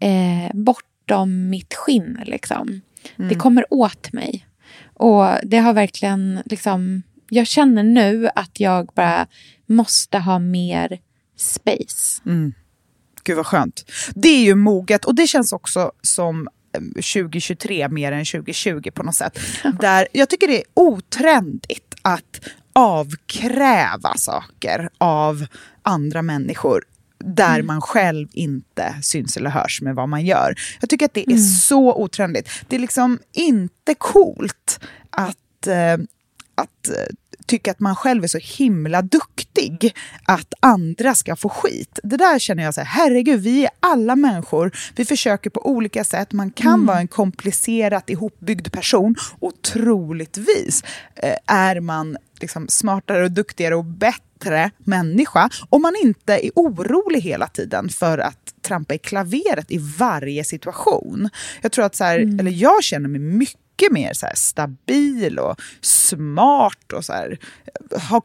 [0.00, 2.18] eh, bortom mitt skinn.
[2.26, 2.80] Liksom.
[3.16, 4.46] Det kommer åt mig.
[4.94, 9.26] Och det har verkligen, liksom, jag känner nu att jag bara
[9.66, 10.98] måste ha mer
[11.36, 12.20] space.
[13.28, 13.90] Gud vad skönt.
[14.14, 19.02] Det är ju moget och det känns också som eh, 2023 mer än 2020 på
[19.02, 19.38] något sätt.
[19.80, 22.40] Där jag tycker det är otrendigt att
[22.72, 25.46] avkräva saker av
[25.82, 26.84] andra människor
[27.24, 30.54] där man själv inte syns eller hörs med vad man gör.
[30.80, 32.50] Jag tycker att det är så otrendigt.
[32.68, 35.94] Det är liksom inte coolt att, eh,
[36.54, 37.14] att eh,
[37.48, 41.98] tycka att man själv är så himla duktig att andra ska få skit.
[42.02, 44.76] Det där känner jag så här, herregud, vi är alla människor.
[44.96, 46.32] Vi försöker på olika sätt.
[46.32, 50.84] Man kan vara en komplicerat ihopbyggd person och troligtvis
[51.14, 57.20] eh, är man liksom smartare och duktigare och bättre människa om man inte är orolig
[57.20, 61.28] hela tiden för att trampa i klaveret i varje situation.
[61.60, 66.92] Jag tror att så här, eller jag känner mig mycket mer så stabil och smart
[66.92, 67.38] och så här,
[67.90, 68.22] har,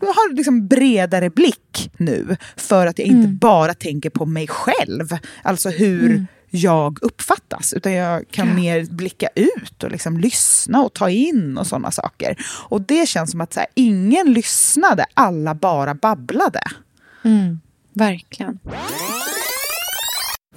[0.00, 5.70] har liksom bredare blick nu för att jag inte bara tänker på mig själv, alltså
[5.70, 11.58] hur jag uppfattas, utan jag kan mer blicka ut och liksom lyssna och ta in
[11.58, 12.36] och sådana saker.
[12.68, 16.60] Och det känns som att så här, ingen lyssnade, alla bara babblade.
[17.24, 17.60] Mm,
[17.92, 18.58] verkligen.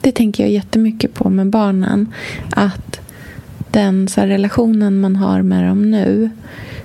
[0.02, 2.14] Det tänker jag jättemycket på med barnen.
[2.52, 3.00] Att
[3.72, 6.30] den så här, relationen man har med dem nu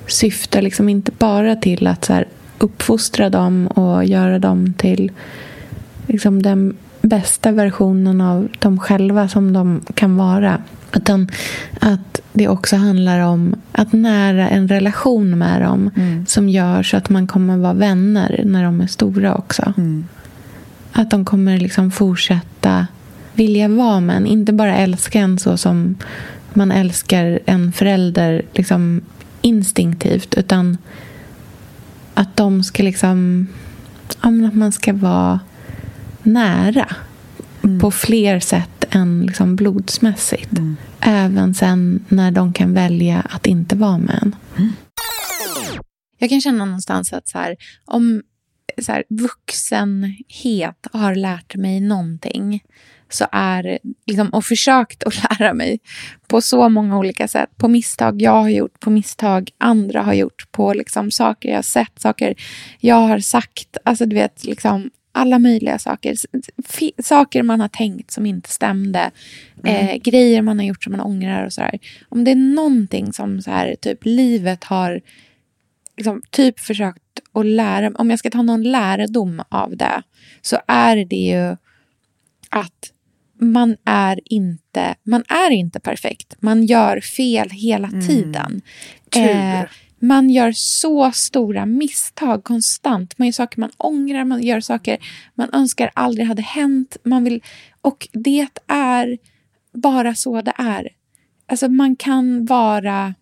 [0.07, 5.12] syftar liksom inte bara till att så här, uppfostra dem och göra dem till
[6.07, 10.62] liksom, den bästa versionen av dem själva som de kan vara.
[10.97, 11.29] Utan
[11.81, 16.27] att det också handlar om att nära en relation med dem Mm.
[16.27, 19.75] som gör så att man kommer vara vänner när de är stora också.
[19.77, 20.07] Mm.
[20.92, 22.87] Att de kommer liksom fortsätta
[23.35, 24.27] vilja vara med en.
[24.27, 25.94] Inte bara älska en så som
[26.57, 29.01] man älskar en förälder liksom
[29.40, 30.35] instinktivt.
[30.35, 30.79] Utan
[32.14, 33.47] att de ska liksom...
[34.23, 35.40] Ja, men att man ska vara
[36.23, 36.97] nära
[37.81, 40.51] på fler sätt än liksom blodsmässigt.
[41.01, 44.37] Även sen när de kan välja att inte vara med en.
[46.19, 48.23] Jag kan känna någonstans att så här, om
[48.83, 52.62] så här, vuxenhet har lärt mig någonting
[53.14, 55.81] så är liksom, och försökt att lära mig
[56.27, 57.50] på så många olika sätt.
[57.57, 61.62] På misstag jag har gjort, på misstag andra har gjort, på liksom, saker jag har
[61.62, 62.35] sett, saker
[62.81, 63.77] jag har sagt.
[63.85, 66.14] Alltså du vet, liksom, alla möjliga saker.
[67.03, 69.11] Saker man har tänkt som inte stämde.
[69.64, 71.79] Eh, grejer man har gjort som man ångrar och sådär.
[72.09, 75.00] Om det är någonting som så här, typ livet har
[75.96, 77.00] liksom, typ försökt
[77.33, 80.03] att lära Om jag ska ta någon lärdom av det
[80.42, 81.57] så är det ju
[82.50, 82.92] att
[83.40, 86.37] man är inte, man är inte perfekt.
[86.40, 88.62] Man gör fel hela tiden.
[89.16, 89.64] Eh,
[89.99, 93.18] man gör så stora misstag konstant.
[93.18, 94.99] Man gör saker man ångrar, man gör saker
[95.35, 96.97] man önskar aldrig hade hänt.
[97.05, 97.42] Man vill,
[97.81, 99.18] och det är
[99.73, 100.88] bara så det är.
[101.47, 103.14] Alltså man kan vara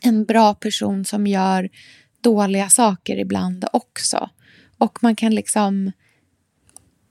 [0.00, 1.68] en bra person som gör
[2.20, 4.30] dåliga saker ibland också.
[4.78, 5.92] Och man kan liksom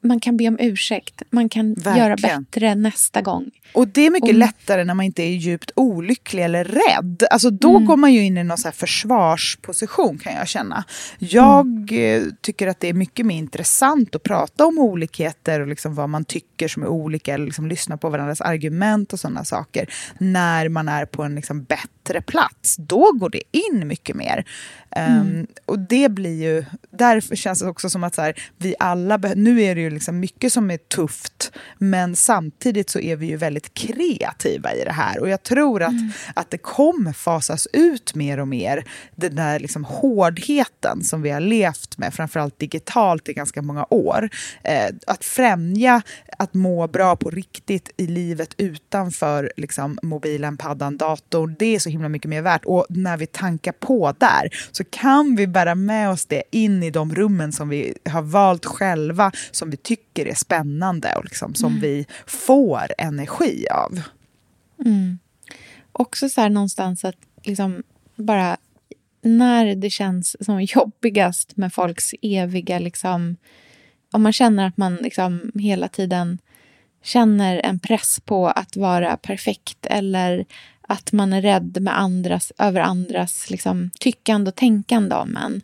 [0.01, 1.21] man kan be om ursäkt.
[1.29, 2.43] Man kan göra Verkligen.
[2.43, 3.51] bättre nästa gång.
[3.73, 7.23] Och det är mycket Och- lättare när man inte är djupt olycklig eller rädd.
[7.31, 7.85] Alltså då Mm.
[7.85, 10.83] går man ju in i någon så försvarsposition kan jag känna.
[11.19, 12.31] Jag Mm.
[12.41, 16.25] tycker att det är mycket mer intressant att prata om olikheter och liksom vad man
[16.25, 17.33] tycker som är olika.
[17.33, 19.89] Eller liksom lyssna på varandras argument och sådana saker.
[20.17, 22.75] När man är på en liksom bättre plats.
[22.75, 24.45] Då går det in mycket mer.
[24.91, 29.17] Ehm, och det blir ju, därför känns det också som att så här, vi alla,
[29.35, 33.37] nu är det ju liksom mycket som är tufft, men samtidigt så är vi ju
[33.37, 35.19] väldigt kreativa i det här.
[35.19, 35.93] Och jag tror att,
[36.35, 38.83] att det kommer fasas ut mer och mer,
[39.15, 44.29] den där liksom hårdheten som vi har levt med, framförallt digitalt i ganska många år.
[44.63, 46.01] Eh, att främja
[46.37, 51.89] att må bra på riktigt i livet utanför liksom, mobilen, paddan, datorn, det är så
[51.89, 52.65] himla mycket mer värt.
[52.65, 56.91] Och när vi tankar på där så kan vi bära med oss det in i
[56.91, 61.79] de rummen som vi har valt själva, som vi tycker är spännande och liksom, som
[61.79, 64.01] vi får energi av.
[65.91, 67.83] Också så här någonstans att liksom
[68.15, 68.57] bara
[69.21, 73.35] när det känns som jobbigast med folks eviga liksom
[74.11, 76.37] om man känner att man liksom hela tiden
[77.03, 80.45] känner en press på att vara perfekt eller
[80.81, 85.61] att man är rädd med andras, över andras liksom, tyckande och tänkande om en.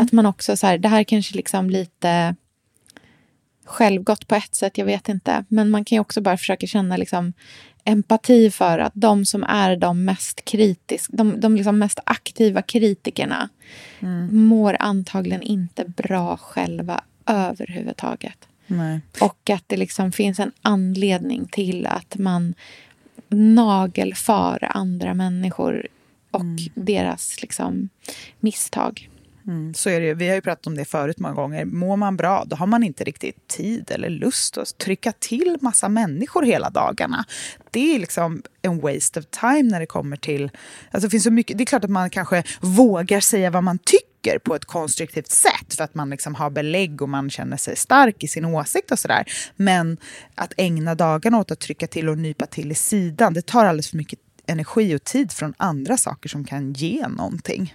[0.00, 2.36] Att man också så här, det här kanske liksom lite
[3.64, 5.44] självgott på ett sätt, jag vet inte.
[5.48, 7.32] Men man kan ju också bara försöka känna liksom
[7.84, 13.48] empati för att de som är de mest kritisk, de, de liksom mest aktiva kritikerna
[14.30, 18.48] mår antagligen inte bra själva överhuvudtaget.
[18.66, 19.00] Nej.
[19.20, 22.54] Och att det liksom finns en anledning till att man
[23.28, 25.86] nagelfar andra människor
[26.30, 26.42] och
[26.74, 27.88] deras liksom
[28.40, 29.08] misstag.
[29.46, 30.14] Mm, så är det.
[30.14, 31.64] Vi har ju pratat om det förut många gånger.
[31.64, 35.88] Mår man bra, då har man inte riktigt tid eller lust att trycka till massa
[35.88, 37.24] människor hela dagarna.
[37.70, 40.50] Det är liksom en waste of time när det kommer till...
[40.90, 43.78] Alltså det, finns så mycket, det är klart att man kanske vågar säga vad man
[43.78, 47.76] tycker på ett konstruktivt sätt för att man liksom har belägg och man känner sig
[47.76, 49.24] stark i sin åsikt och sådär.
[49.56, 49.96] Men
[50.34, 53.90] att ägna dagarna åt att trycka till och nypa till i sidan, det tar alldeles
[53.90, 57.74] för mycket energi och tid från andra saker som kan ge någonting.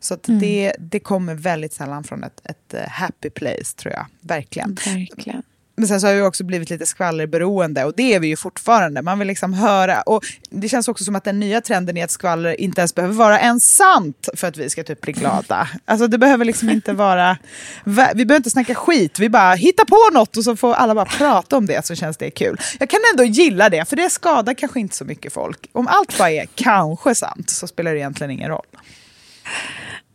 [0.00, 4.06] Så att det, det kommer väldigt sällan från ett, ett happy place, tror jag.
[4.20, 4.74] Verkligen.
[4.74, 5.42] Verkligen.
[5.82, 9.02] Men sen så har vi också blivit lite skvallerberoende och det är vi ju fortfarande.
[9.02, 10.02] Man vill liksom höra.
[10.02, 13.14] Och det känns också som att den nya trenden är att skvaller inte ens behöver
[13.14, 15.68] vara ens sant för att vi ska typ bli glada.
[15.84, 17.36] Alltså det behöver liksom inte vara...
[17.84, 21.04] Vi behöver inte snacka skit, vi bara hittar på något och så får alla bara
[21.04, 22.56] prata om det så känns det kul.
[22.80, 25.68] Jag kan ändå gilla det, för det skadar kanske inte så mycket folk.
[25.72, 28.66] Om allt bara är kanske sant så spelar det egentligen ingen roll.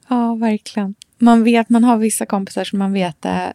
[0.10, 0.96] Ja, verkligen.
[1.20, 3.54] Man vet, man har vissa kompisar som man vet är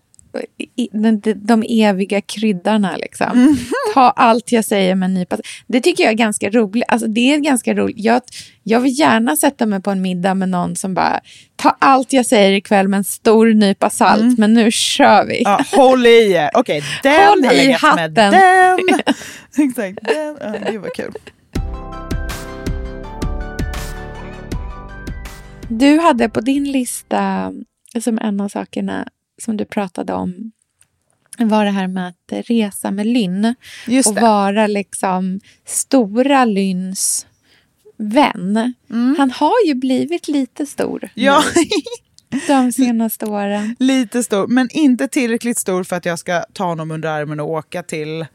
[1.34, 2.96] de, eviga kryddarna.
[2.96, 3.58] Liksom.
[3.94, 6.84] Ta allt jag säger med en nypa Det tycker jag är ganska roligt.
[6.88, 7.96] Alltså, det är ganska roligt.
[7.98, 8.22] Jag,
[8.62, 11.20] jag vill gärna sätta mig på en middag med någon som bara
[11.56, 15.42] ta allt jag säger ikväll med en stor nypa salt, men nu kör vi.
[15.42, 16.50] Ja, håll i er.
[16.54, 18.34] Okej, den Håll har i legat med den.
[19.58, 20.36] Exakt, den.
[20.40, 21.12] Ja, det var kul.
[25.68, 27.52] Du hade på din lista
[28.00, 29.08] som en av sakerna
[29.43, 30.53] som du pratade om
[31.38, 33.55] var det här med att resa med Lynn
[34.07, 37.26] och vara liksom stora Lynns
[37.97, 38.74] vän.
[39.18, 41.43] Han har ju blivit lite stor Ja,
[42.46, 43.76] de senaste åren.
[43.78, 47.50] lite stor, men inte tillräckligt stor för att jag ska ta honom under armen och
[47.50, 48.26] åka till eh,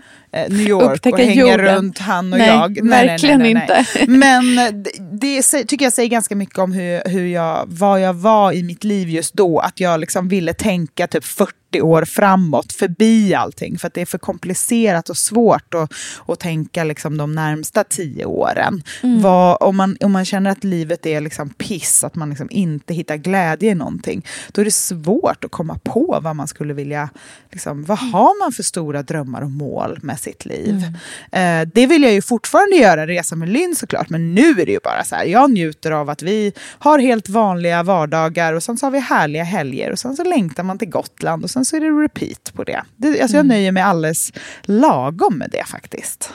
[0.50, 1.76] New York Upptäcka och hänga jorden.
[1.76, 2.90] runt han och Nej, jag.
[2.90, 3.86] verkligen inte.
[4.08, 8.14] Men eh, det, det tycker jag säger ganska mycket om hur, hur jag, vad jag
[8.14, 9.60] var i mitt liv just då.
[9.60, 13.78] Att jag liksom ville tänka typ 40 år framåt, förbi allting.
[13.78, 15.92] För att det är för komplicerat och svårt att,
[16.28, 18.84] att tänka liksom de närmsta tio åren.
[19.22, 22.94] Vad, om, man, om man känner att livet är liksom piss, att man liksom inte
[22.94, 27.10] hittar glädje i någonting, då är det svårt att komma på vad man skulle vilja...
[27.52, 30.84] Liksom, vad har man för stora drömmar och mål med sitt liv?
[31.32, 34.72] Eh, det vill jag ju fortfarande göra, resa med Lynn såklart, men nu är det
[34.72, 38.78] ju bara så här, jag njuter av att vi har helt vanliga vardagar och sen
[38.78, 41.76] så har vi härliga helger och sen så längtar man till Gotland och sen så
[41.76, 42.84] är det repeat på det.
[42.96, 46.34] det alltså jag nöjer mig alldeles lagom med det faktiskt.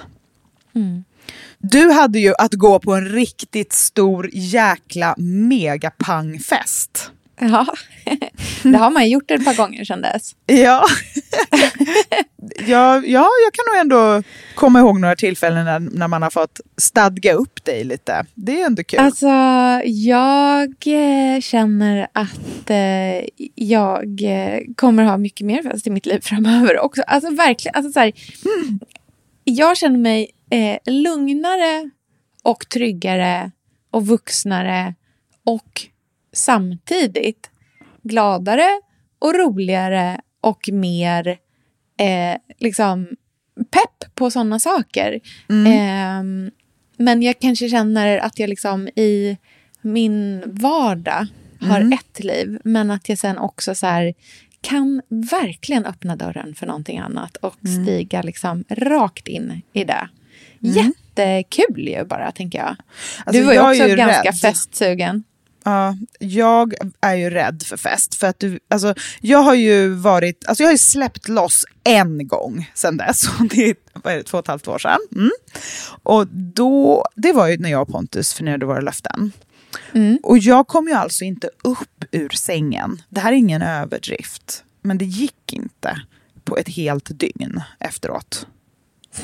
[1.58, 7.10] Du hade ju att gå på en riktigt stor jäkla megapangfest.
[7.42, 7.66] Ja,
[8.62, 10.34] det har man gjort ett par gånger sedan dess.
[10.46, 10.84] Ja.
[12.66, 14.22] ja, ja, jag kan nog ändå
[14.54, 18.26] komma ihåg några tillfällen när, när man har fått stadga upp dig lite.
[18.34, 19.00] Det är ändå kul.
[19.00, 19.26] Alltså,
[19.84, 26.20] jag eh, känner att eh, jag eh, kommer ha mycket mer fest i mitt liv
[26.22, 27.02] framöver också.
[27.06, 27.74] Alltså verkligen.
[27.74, 28.12] Alltså, så här,
[29.44, 31.90] jag känner mig eh, lugnare
[32.42, 33.50] och tryggare
[33.90, 34.94] och vuxnare
[35.44, 35.91] och
[36.32, 37.50] samtidigt
[38.02, 38.80] gladare
[39.18, 41.38] och roligare och mer
[41.98, 43.08] eh, liksom
[43.70, 45.20] pepp på sådana saker.
[45.66, 46.50] Ehm,
[46.96, 49.38] men jag kanske känner att jag liksom i
[49.82, 51.26] min vardag
[51.60, 54.14] har ett liv, men att jag sen också så här
[54.60, 60.08] kan verkligen öppna dörren för någonting annat och stiga liksom rakt in i det.
[60.58, 62.76] Jättekul ju bara, tänker jag.
[63.24, 64.38] Alltså, du var ju också ganska rädd.
[64.40, 65.24] festsugen.
[65.64, 68.14] Ja, jag är ju rädd för fest.
[68.14, 72.70] För att du, alltså, jag har ju varit, alltså jag har släppt loss en gång
[72.74, 73.22] sen dess.
[73.50, 74.98] Det är vad är det, två och ett halvt år sedan.
[75.16, 75.30] Mm.
[76.02, 79.32] Och då, det var ju när jag och Pontus förnyade våra löften.
[80.22, 83.02] Och jag kom ju alltså inte upp ur sängen.
[83.08, 84.64] Det här är ingen överdrift.
[84.82, 86.00] Men det gick inte
[86.44, 88.46] på ett helt dygn efteråt.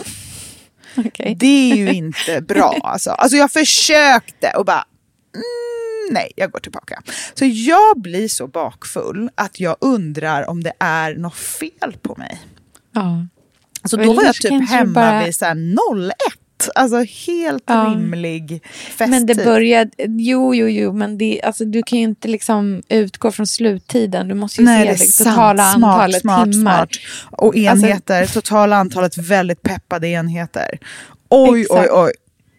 [0.96, 1.36] Okej.
[1.38, 2.78] Det är ju inte bra.
[2.82, 4.84] Alltså, alltså jag försökte och bara,
[5.34, 5.67] mm,
[6.10, 7.02] nej, jag går tillbaka.
[7.34, 12.40] Så jag blir så bakfull att jag undrar om det är något fel på mig.
[12.94, 13.26] Ja.
[13.82, 16.14] Alltså Eller då var jag typ hemma bara- vid så här 01.
[16.74, 16.96] Alltså
[17.26, 17.74] helt Ja.
[17.96, 19.08] rimlig festtid.
[19.10, 19.90] Men det började...
[20.08, 24.28] Jo, jo, jo, men det, alltså, du kan ju inte liksom utgå från sluttiden.
[24.28, 26.76] Du måste ju Nej, se det det totala Smart, antalet smart, timmar.
[26.76, 26.88] smart.
[27.30, 30.78] Och Alltså- enheter, totala antalet väldigt peppade enheter.
[31.28, 31.80] Oj, Exakt.
[31.80, 32.12] oj, oj.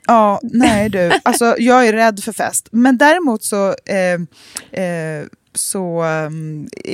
[0.10, 1.12] Ja, nej du.
[1.24, 2.68] Alltså, jag är rädd för fest.
[2.72, 6.30] Men däremot så, eh, eh, så eh,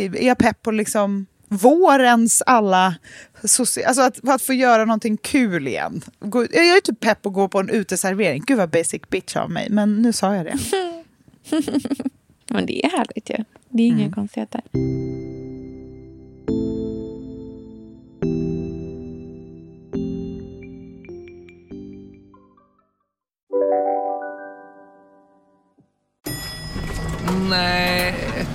[0.01, 2.95] är jag pepp på liksom vårens alla...
[3.85, 6.01] Alltså att, att få göra någonting kul igen.
[6.19, 8.43] Gå, jag är typ pepp på att gå på en uteservering.
[8.47, 10.57] Gud vad basic bitch av mig, men nu sa jag det.
[12.49, 13.35] Men det är härligt ju.
[13.69, 14.11] Det är inga Mm.
[14.13, 14.61] konstigheter.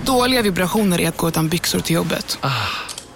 [0.05, 2.39] Dåliga vibrationer är att gå utan byxor till jobbet.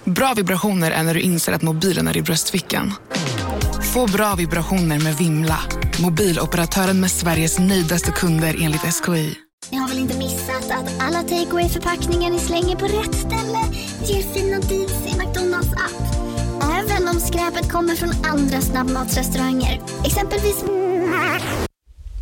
[0.04, 2.94] Bra vibrationer är när du inser att mobilen är i bröstfickan.
[3.94, 5.58] Få bra vibrationer med Vimla.
[5.98, 9.34] Mobiloperatören med Sveriges nöjdaste kunder enligt SKI.
[9.70, 13.58] Ni har väl inte missat att alla takeaway förpackningar ni slänger på rätt ställe
[14.04, 16.24] ger fina deals i McDonalds app.
[16.62, 19.80] Även om skräpet kommer från andra snabbmatsrestauranger.
[20.04, 20.64] Exempelvis...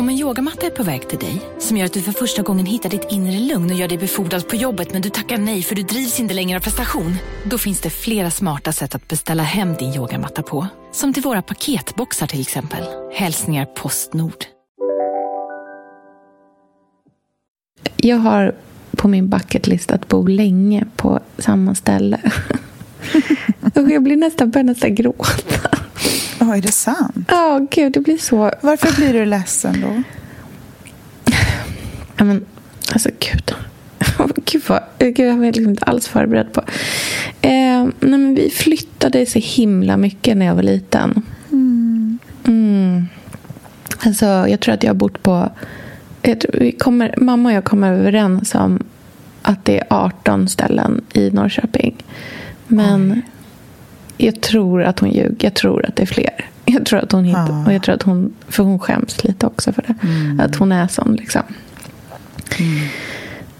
[0.00, 2.66] Om en yogamatta är på väg till dig, som gör att du för första gången
[2.66, 5.74] hittar ditt inre lugn och gör dig befordrad på jobbet men du tackar nej för
[5.74, 7.14] du drivs inte längre av prestation.
[7.44, 10.66] Då finns det flera smarta sätt att beställa hem din yogamatta på.
[10.92, 12.84] Som till våra paketboxar till exempel.
[13.12, 14.44] Hälsningar Postnord.
[17.96, 18.54] Jag har
[18.90, 22.20] på min bucketlist att bo länge på samma ställe.
[23.74, 25.59] och jag blir nästan, börjar nästan gråta.
[26.40, 27.28] Ja, är det sant?
[27.28, 28.52] Ja, oh, gud, det blir så.
[28.60, 30.02] Varför blir du ledsen då?
[32.16, 32.44] Ja, men,
[32.92, 33.54] alltså gud.
[34.44, 36.60] gud, vad, gud, jag var liksom inte alls förberedd på.
[37.40, 41.22] Eh, nej, men vi flyttade så himla mycket när jag var liten.
[41.50, 42.18] Mm.
[42.46, 43.06] Mm.
[43.98, 45.50] Alltså, jag tror att jag har bott på...
[46.52, 48.82] vi kommer, mamma och jag kommer överens om
[49.42, 51.96] att det är 18 ställen i Norrköping.
[52.66, 53.22] Men Oj.
[54.24, 55.36] Jag tror att hon ljuger.
[55.40, 56.46] Jag tror att det är fler.
[56.64, 57.66] Jag tror att hon hittar, ja.
[57.66, 59.94] och jag tror att hon, för hon skäms lite också för det.
[60.02, 60.40] Mm.
[60.40, 61.42] Att hon är sån liksom.
[62.58, 62.88] Mm.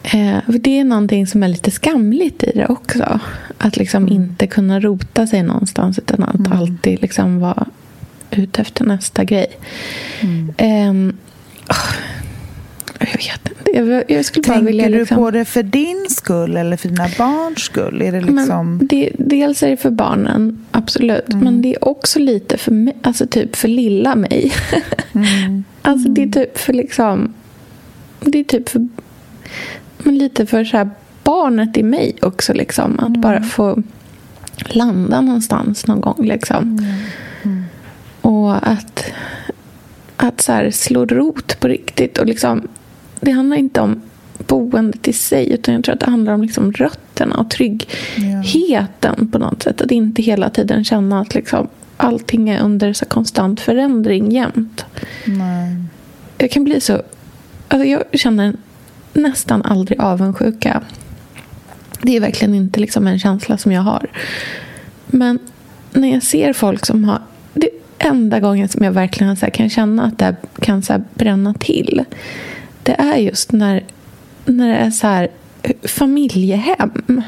[0.03, 3.21] Eh, det är någonting som är lite skamligt i det också.
[3.59, 4.15] Att liksom mm.
[4.15, 6.53] inte kunna rota sig någonstans utan att mm.
[6.53, 7.67] alltid liksom vara
[8.31, 9.59] ute efter nästa grej.
[10.57, 11.95] Eh, oh,
[13.01, 13.71] jag vet inte.
[13.79, 15.17] Jag, jag skulle Tänker bara vilja, liksom...
[15.17, 18.03] du på det för din skull eller för dina barns skull?
[18.03, 18.77] Är det liksom...
[18.77, 21.29] men det, dels är det för barnen, absolut.
[21.29, 21.45] Mm.
[21.45, 24.53] Men det är också lite för mig, alltså typ för lilla mig.
[25.13, 25.65] Mm.
[25.83, 27.35] alltså det är typ för liksom...
[28.21, 28.89] Det är typ för...
[29.99, 30.91] Men lite för så här
[31.25, 32.53] barnet i mig också.
[32.53, 33.21] Liksom, att mm.
[33.21, 33.83] bara få
[34.59, 36.27] landa någonstans någon gång.
[36.27, 36.79] Liksom.
[37.43, 37.65] Mm.
[38.21, 39.13] Och att,
[40.17, 42.19] att så här, slå rot på riktigt.
[42.19, 42.69] Och liksom
[43.21, 44.03] det handlar inte om
[44.39, 49.27] boendet i sig utan jag tror att det handlar om liksom rötterna och tryggheten ja.
[49.33, 49.81] på något sätt.
[49.81, 54.85] Att inte hela tiden känna att liksom allting är under så konstant förändring jämt.
[55.25, 55.77] Nej.
[56.39, 57.03] Jag kan bli så...
[57.69, 58.55] Alltså jag känner
[59.13, 60.83] nästan aldrig avundsjuka.
[62.03, 64.07] Det är verkligen inte liksom en känsla som jag har.
[65.07, 65.39] Men
[65.93, 67.19] när jag ser folk som har...
[67.55, 72.05] Det enda gången som jag verkligen så kan känna att det kan så bränna till
[72.83, 73.85] det är just när,
[74.45, 75.29] när det är så här
[75.83, 77.23] familjehem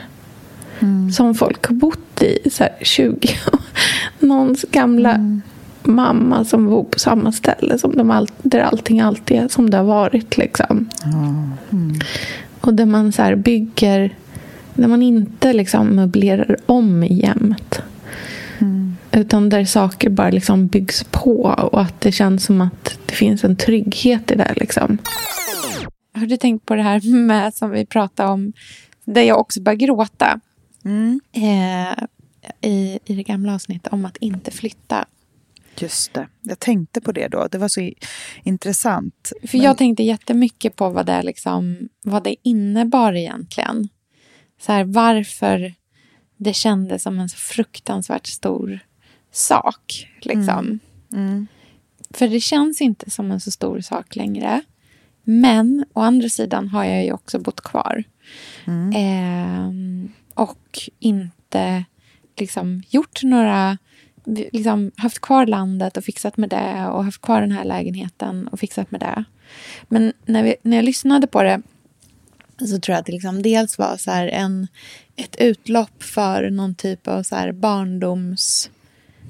[0.80, 1.12] mm.
[1.12, 3.28] som folk har bott i så 20
[4.18, 5.42] Någons gamla mm.
[5.82, 9.76] mamma som bor på samma ställe som de all, där allting alltid är som det
[9.76, 10.36] har varit.
[10.36, 10.88] Liksom.
[11.72, 11.94] Mm.
[12.61, 14.14] Och där man så bygger,
[14.74, 17.82] där man inte liksom möblerar om jämt.
[19.12, 21.42] Utan där saker bara liksom byggs på
[21.72, 24.54] och att det känns som att det finns en trygghet i det.
[24.56, 24.98] Liksom.
[26.14, 28.52] Har du tänkt på det här med som vi pratade om,
[29.04, 30.40] där jag också började gråta
[30.84, 31.20] mm.
[31.32, 32.04] eh,
[32.70, 35.06] i, i det gamla avsnittet om att inte flytta.
[35.78, 36.28] Just det.
[36.42, 37.48] Jag tänkte på det då.
[37.50, 37.90] Det var så
[38.42, 39.32] intressant.
[39.46, 39.64] För Men...
[39.64, 43.88] Jag tänkte jättemycket på vad det, liksom, vad det innebar egentligen.
[44.60, 45.74] Så här, varför
[46.36, 48.80] det kändes som en så fruktansvärt stor
[49.32, 50.08] sak.
[50.20, 50.58] Liksom.
[50.58, 50.80] Mm.
[51.12, 51.46] Mm.
[52.10, 54.62] För det känns inte som en så stor sak längre.
[55.24, 58.04] Men å andra sidan har jag ju också bott kvar.
[58.64, 58.92] Mm.
[58.92, 61.84] Eh, och inte
[62.36, 63.78] liksom gjort några...
[64.52, 68.60] Liksom haft kvar landet och fixat med det och haft kvar den här lägenheten och
[68.60, 69.24] fixat med det.
[69.88, 71.62] Men när, vi, när jag lyssnade på det
[72.58, 74.68] så tror jag att det liksom dels var så en,
[75.16, 78.70] ett utlopp för någon typ av så barndoms...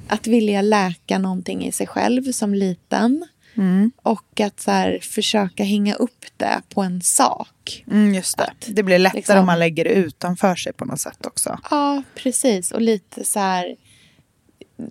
[0.09, 3.24] Att vilja läka någonting i sig själv som liten.
[3.55, 3.92] Mm.
[4.03, 7.84] Och att så här, försöka hänga upp det på en sak.
[7.90, 8.44] Mm, just det.
[8.44, 11.59] Att, det blir lättare liksom, om man lägger det utanför sig på något sätt också.
[11.70, 12.72] Ja, precis.
[12.72, 13.76] Och lite så här...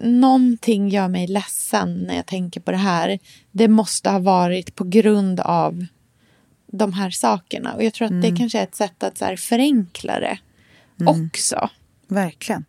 [0.01, 3.19] Någonting gör mig ledsen när jag tänker på det här.
[3.51, 5.85] Det måste ha varit på grund av
[6.67, 7.73] de här sakerna.
[7.73, 8.21] Och jag tror att mm.
[8.21, 10.37] det kanske är ett sätt att så här, förenkla det
[10.99, 11.27] mm.
[11.27, 11.69] också.
[12.07, 12.65] Verkligen.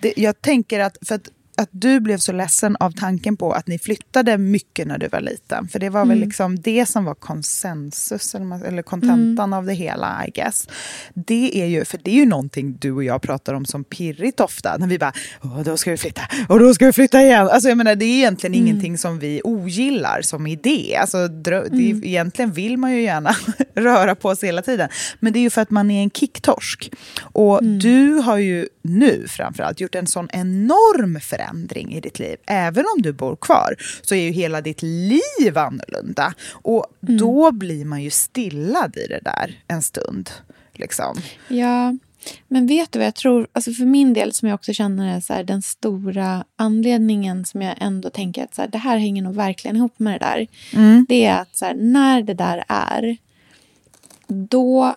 [0.00, 1.28] Det, jag tänker att, för att
[1.60, 5.20] att du blev så ledsen av tanken på att ni flyttade mycket när du var
[5.20, 5.68] liten.
[5.68, 6.08] För det var mm.
[6.08, 9.52] väl liksom det som var konsensus, eller, kontentan mm.
[9.52, 10.68] av det hela, I guess.
[11.14, 14.40] Det är ju, för det är ju någonting du och jag pratar om som pirrigt
[14.40, 14.76] ofta.
[14.76, 17.48] När vi bara, Åh, då ska vi flytta, och då ska vi flytta igen.
[17.48, 18.66] Alltså jag menar, det är egentligen mm.
[18.66, 20.96] ingenting som vi ogillar som idé.
[21.00, 22.04] Alltså, drö- det, mm.
[22.04, 23.34] egentligen vill man ju gärna
[23.74, 24.88] röra på sig hela tiden.
[25.20, 26.92] Men det är ju för att man är en kicktorsk.
[27.20, 27.78] Och mm.
[27.78, 32.36] du har ju nu framförallt gjort en sån enorm förändring i ditt liv.
[32.46, 36.34] Även om du bor kvar så är ju hela ditt liv annorlunda.
[36.52, 37.18] Och mm.
[37.18, 40.30] då blir man ju stillad i det där en stund.
[40.72, 41.16] Liksom.
[41.48, 41.94] Ja,
[42.48, 45.20] Men vet du vad jag tror, alltså för min del som jag också känner är
[45.20, 49.22] så här, den stora anledningen som jag ändå tänker att så här, det här hänger
[49.22, 50.46] nog verkligen ihop med det där.
[50.72, 51.06] Mm.
[51.08, 53.16] Det är att så här, när det där är,
[54.26, 54.94] då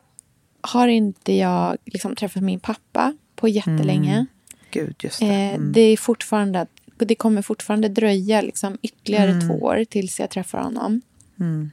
[0.61, 3.13] har inte jag liksom träffat min pappa
[3.43, 4.13] på jättelänge.
[4.13, 4.25] Mm.
[4.71, 5.25] Gud, just det.
[5.25, 5.71] Eh, Mm.
[5.73, 6.67] det, är fortfarande,
[6.97, 9.47] det kommer fortfarande dröja liksom ytterligare Mm.
[9.47, 11.01] två år tills jag träffar honom.
[11.39, 11.71] Mm.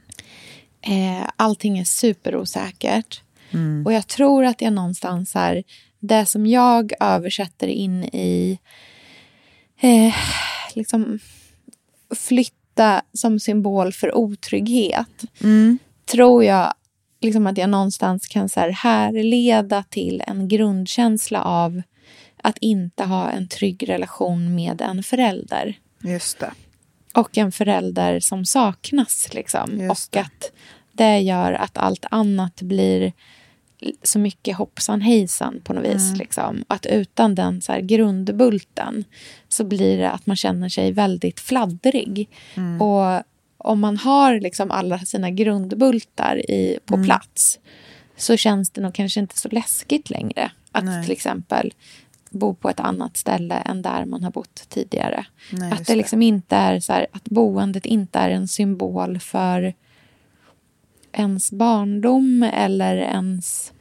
[0.81, 3.21] Eh, allting är superosäkert.
[3.51, 3.85] Mm.
[3.85, 5.63] Och jag tror att jag någonstans här,
[5.99, 8.59] det som jag översätter in i
[9.81, 10.15] eh,
[10.73, 11.19] liksom
[12.15, 15.23] flytta som symbol för otrygghet.
[15.43, 15.77] Mm.
[16.05, 16.73] Tror jag
[17.21, 21.81] liksom att jag någonstans kan så här härleda till en grundkänsla av
[22.43, 25.79] att inte ha en trygg relation med en förälder.
[26.03, 26.51] Just det.
[27.13, 29.33] Och en förälder som saknas.
[29.33, 29.89] Liksom.
[29.89, 30.51] Och att
[30.93, 33.13] det gör att allt annat blir
[34.03, 36.07] så mycket hoppsan hejsan på något vis.
[36.07, 36.19] Mm.
[36.19, 36.63] Liksom.
[36.67, 39.03] Att utan den så grundbulten
[39.47, 42.29] så blir det att man känner sig väldigt fladdrig.
[42.55, 42.81] Mm.
[42.81, 43.23] Och
[43.63, 47.05] om man har liksom alla sina grundbultar i, på Mm.
[47.05, 47.59] plats
[48.17, 50.51] så känns det nog kanske inte så läskigt längre.
[50.71, 51.03] Att Nej.
[51.03, 51.73] till exempel
[52.29, 55.25] bo på ett annat ställe än där man har bott tidigare.
[55.51, 59.73] Nej, att det liksom inte är så här, att boendet inte är en symbol för
[61.11, 63.73] ens barndom eller ens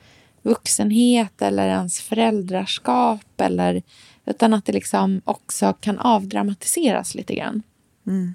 [0.42, 3.40] vuxenhet eller ens föräldraskap.
[3.40, 3.82] Eller,
[4.26, 7.62] utan att det liksom också kan avdramatiseras lite grann.
[8.06, 8.34] Mm.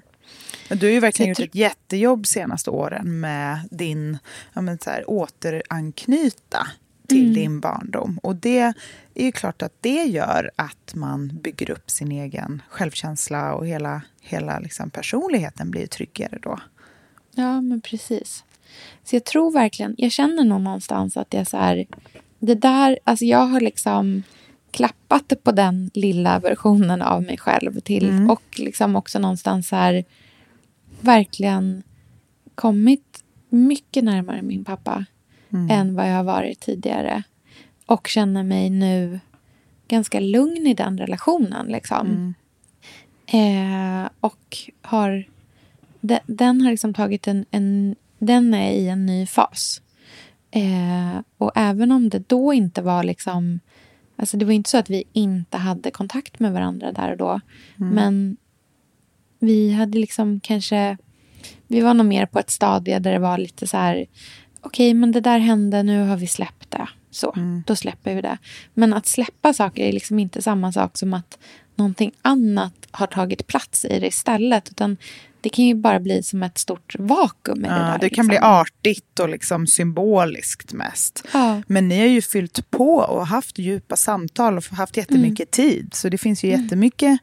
[0.68, 4.18] Du har ju verkligen gjort jag ett jättejobb senaste åren med din
[4.52, 6.66] ja, men så här, återanknyta
[7.06, 7.34] till Mm.
[7.34, 8.18] din barndom.
[8.22, 8.58] Och det
[9.14, 14.02] är ju klart att det gör att man bygger upp sin egen självkänsla och hela,
[14.20, 16.60] hela liksom personligheten blir tryggare då.
[17.34, 18.44] Ja, men precis.
[19.04, 21.86] Så jag tror verkligen, jag känner nog någonstans att är så här,
[22.38, 24.22] det där, alltså jag har liksom
[24.76, 28.30] klappat på den lilla versionen av mig själv till Mm.
[28.30, 30.04] och liksom också någonstans här
[31.00, 31.82] verkligen
[32.54, 35.04] kommit mycket närmare min pappa
[35.52, 35.70] Mm.
[35.70, 37.22] än vad jag har varit tidigare.
[37.86, 39.20] Och känner mig nu
[39.88, 41.66] ganska lugn i den relationen.
[41.66, 42.06] Liksom.
[42.06, 42.34] Mm.
[44.04, 45.24] Eh, och har...
[46.00, 47.96] Den, den har liksom tagit en, en...
[48.18, 49.82] Den är i en ny fas.
[50.50, 53.60] Eh, och även om det då inte var liksom...
[54.16, 57.40] Alltså det var inte så att vi inte hade kontakt med varandra där och då.
[57.80, 57.94] Mm.
[57.94, 58.36] Men
[59.38, 60.96] vi hade liksom kanske...
[61.66, 64.06] Vi var nog mer på ett stadie där det var lite så här...
[64.60, 66.88] Okej, men det där hände, nu har vi släppt det.
[67.10, 67.34] Så,
[67.66, 68.38] då släpper vi det.
[68.74, 71.38] Men att släppa saker är liksom inte samma sak som att
[71.74, 74.70] någonting annat har tagit plats i det istället.
[74.70, 74.96] Utan
[75.40, 77.92] det kan ju bara bli som ett stort vakuum i det Ja, där.
[77.98, 78.26] det kan liksom.
[78.28, 81.24] bli artigt och liksom symboliskt mest.
[81.32, 81.62] Ja.
[81.66, 85.90] Men ni har ju fyllt på och haft djupa samtal och haft jättemycket tid.
[85.94, 86.62] Så det finns ju Mm.
[86.62, 87.18] jättemycket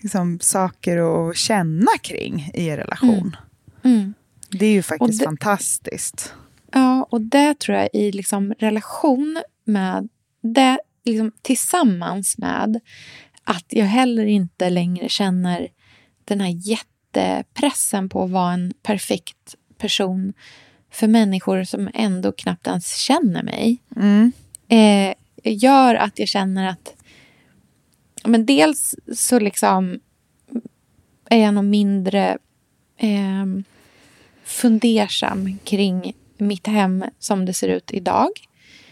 [0.00, 3.36] liksom, saker att känna kring i er relation.
[3.84, 4.14] Mm.
[4.50, 6.32] Det är ju faktiskt det- fantastiskt.
[6.72, 10.08] Ja, och det tror jag i liksom relation med
[10.42, 12.80] det liksom tillsammans med
[13.44, 15.68] att jag heller inte längre känner
[16.24, 16.48] den här
[17.20, 20.32] jättepressen på att vara en perfekt person
[20.90, 23.78] för människor som ändå knappt ens känner mig.
[23.96, 24.32] Mm.
[24.68, 25.14] Eh,
[25.44, 26.92] gör att jag känner att
[28.24, 30.00] men dels så liksom
[31.30, 32.38] är jag nog mindre
[32.96, 33.46] eh,
[34.44, 38.30] fundersam kring mitt hem som det ser ut idag.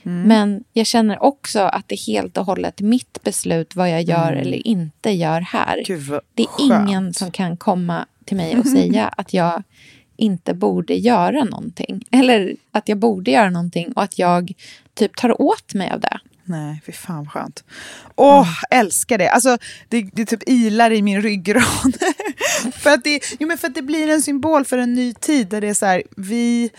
[0.03, 0.23] Mm.
[0.23, 4.33] Men jag känner också att det är helt och hållet mitt beslut vad jag gör
[4.33, 4.41] Mm.
[4.41, 5.83] eller inte gör här.
[5.87, 9.63] Gud det är ingen som kan komma till mig och säga att jag
[10.17, 12.05] inte borde göra någonting.
[12.11, 14.53] Eller att jag borde göra någonting och att jag
[14.95, 16.19] typ tar åt mig av det.
[16.47, 17.65] Nej, fy fan vad skönt.
[18.17, 19.29] Åh, älskar det.
[19.29, 19.59] Alltså,
[19.89, 21.97] det, det typ ilar i min ryggrad.
[22.75, 25.49] för, att det, jo, men för att det blir en symbol för en ny tid
[25.49, 26.71] där det är så här, vi,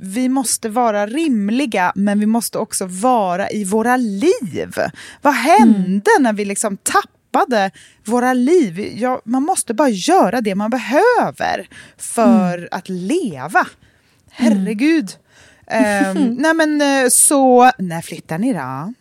[0.00, 4.74] vi måste vara rimliga men vi måste också vara i våra liv.
[5.22, 7.13] Vad hände när vi liksom tappade
[8.04, 8.92] våra liv?
[8.96, 13.66] Ja, man måste bara göra det man behöver för att leva.
[14.30, 15.10] Herregud.
[15.66, 18.92] Ehm, nej men eh, så, när flyttar ni då?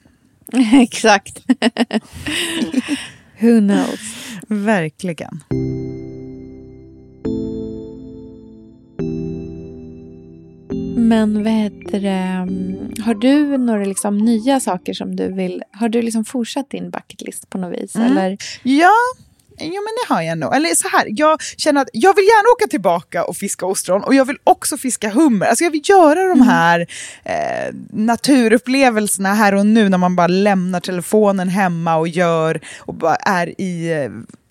[0.81, 1.39] Exakt.
[3.39, 3.99] Who knows?
[4.47, 5.43] Verkligen.
[11.03, 12.47] Men vad heter det?
[13.01, 15.63] Har du några liksom nya saker som du vill...
[15.71, 17.95] Har du liksom fortsatt din bucketlist på något vis?
[17.95, 18.11] Mm.
[18.11, 18.37] Eller?
[18.63, 18.91] Ja,
[19.57, 20.55] Ja, men det har jag nog.
[20.55, 24.15] Eller så här, jag känner att jag vill gärna åka tillbaka och fiska ostron och
[24.15, 25.45] jag vill också fiska hummer.
[25.45, 26.87] Alltså jag vill göra de här
[27.23, 33.15] eh, naturupplevelserna här och nu när man bara lämnar telefonen hemma och gör och bara
[33.15, 34.09] är i eh,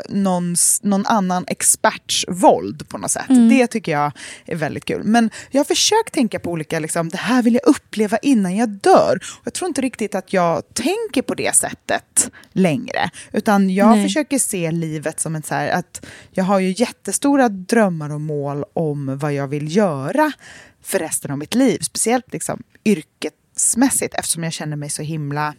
[0.09, 3.31] någons, någon annan experts våld på något sätt.
[3.31, 3.49] Mm.
[3.49, 4.13] Det tycker jag
[4.47, 5.05] är väldigt kul.
[5.05, 8.69] Men jag har försökt tänka på olika, liksom, det här vill jag uppleva innan jag
[8.69, 9.17] dör.
[9.17, 13.11] Och jag tror inte riktigt att jag tänker på det sättet längre.
[13.33, 14.05] Utan jag Nej.
[14.05, 18.65] försöker se livet som ett så här, att jag har ju jättestora drömmar och mål
[18.75, 20.33] om vad jag vill göra
[20.83, 21.79] för resten av mitt liv.
[21.83, 25.55] Speciellt liksom yrkesmässigt eftersom jag känner mig så himla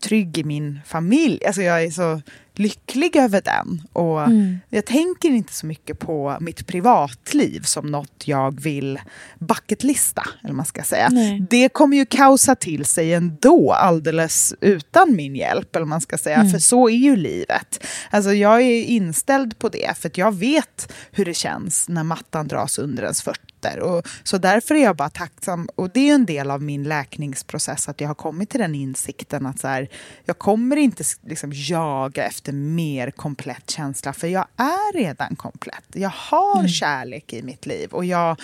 [0.00, 1.46] trygg i min familj.
[1.46, 2.20] Alltså jag är så
[2.60, 3.82] lycklig över den.
[3.92, 4.60] Och Mm.
[4.68, 9.00] Jag tänker inte så mycket på mitt privatliv som något jag vill
[9.38, 10.28] bucketlista.
[10.44, 11.08] Eller man ska säga.
[11.08, 11.46] Nej.
[11.50, 15.76] Det kommer ju kaosa till sig ändå alldeles utan min hjälp.
[15.76, 16.36] Eller man ska säga.
[16.36, 16.50] Mm.
[16.50, 17.84] För så är ju livet.
[18.10, 22.78] Alltså jag är inställd på det för jag vet hur det känns när mattan dras
[22.78, 23.22] under ens
[23.60, 23.80] fötter.
[23.80, 25.68] Och, så därför är jag bara tacksam.
[25.76, 29.46] Och det är en del av min läkningsprocess att jag har kommit till den insikten
[29.46, 29.88] att så här,
[30.24, 35.84] jag kommer inte liksom jaga efter mer komplett känsla för jag är redan komplett.
[35.92, 36.68] Jag har Mm.
[36.68, 38.40] kärlek i mitt liv och jag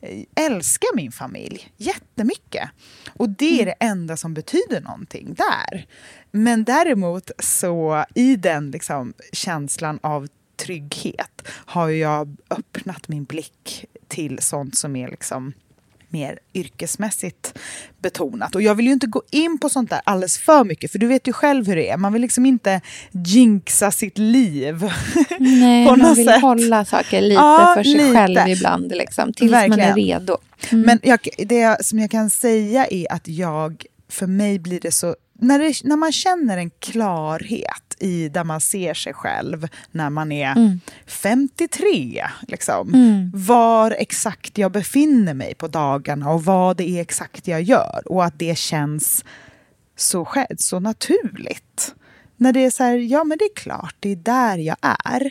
[0.00, 2.68] eh, älskar min familj jättemycket.
[3.16, 5.86] Och det är det enda som betyder någonting där.
[6.30, 14.38] Men däremot så i den liksom känslan av trygghet har jag öppnat min blick till
[14.42, 15.52] sånt som är liksom
[16.12, 17.58] mer yrkesmässigt
[18.02, 18.54] betonat.
[18.54, 21.06] Och jag vill ju inte gå in på sånt där alldeles för mycket, för du
[21.06, 21.96] vet ju själv hur det är.
[21.96, 22.80] Man vill liksom inte
[23.12, 24.90] jinxa sitt liv.
[25.38, 26.40] Nej, på man något vill sätt.
[26.42, 28.12] hålla saker lite Ja, för sig lite.
[28.14, 29.96] själv ibland, liksom, tills man är Verkligen.
[30.20, 30.36] redo.
[30.70, 30.86] Mm.
[30.86, 35.16] Men jag, det som jag kan säga är att jag, för mig blir det så...
[35.40, 40.32] När, det, när man känner en klarhet i där man ser sig själv när man
[40.32, 40.80] är Mm.
[41.06, 43.30] 53, liksom, Mm.
[43.34, 48.24] var exakt jag befinner mig på dagarna och vad det är exakt jag gör och
[48.24, 49.24] att det känns
[49.96, 50.28] så,
[50.58, 51.94] så naturligt.
[52.36, 55.30] När det är så här, ja men det är klart, det är där jag är.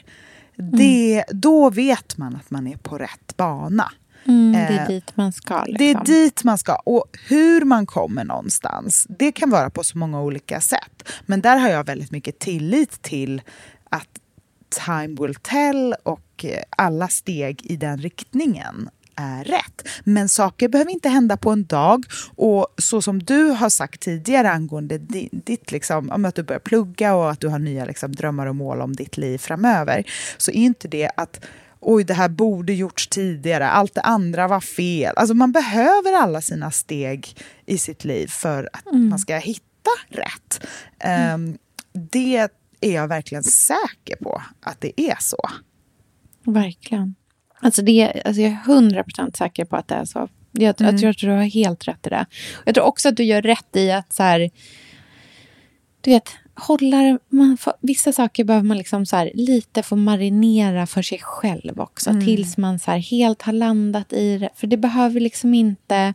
[0.55, 3.91] Det, Då vet man att man är på rätt bana.
[4.29, 5.63] Mm, det är Eh, dit man ska.
[5.63, 5.75] Liksom.
[5.77, 6.75] Det är dit man ska.
[6.75, 11.09] Och hur man kommer någonstans, det kan vara på så många olika sätt.
[11.25, 13.41] Men där har jag väldigt mycket tillit till
[13.89, 14.07] att
[14.85, 19.87] time will tell och eh, alla steg i den riktningen är rätt.
[20.03, 22.03] Men saker behöver inte hända på en dag.
[22.35, 26.59] Och så som du har sagt tidigare angående di- ditt, liksom, om att du börjar
[26.59, 30.03] plugga och att du har nya liksom, drömmar och mål om ditt liv framöver,
[30.37, 31.45] så är inte det att
[31.81, 35.13] oj, det här borde gjorts tidigare, allt det andra var fel.
[35.17, 39.09] Alltså man behöver alla sina steg i sitt liv för att Mm.
[39.09, 40.67] man ska hitta rätt.
[40.99, 41.57] Ehm,
[42.11, 42.37] det
[42.81, 45.37] är jag verkligen säker på att det är så.
[46.43, 47.15] Verkligen.
[47.61, 50.29] Alltså det, alltså jag är hundra procent säker på att det är så.
[50.51, 50.91] Jag, Mm.
[50.93, 52.25] jag tror att du har helt rätt i det.
[52.65, 54.49] Jag tror också att du gör rätt i att så här,
[56.01, 56.29] du vet,
[56.61, 61.19] hålla, man får, vissa saker behöver man liksom så här, lite få marinera för sig
[61.21, 62.09] själv också.
[62.09, 62.25] Mm.
[62.25, 64.49] Tills man så här, helt har landat i det.
[64.55, 66.13] För det behöver liksom inte...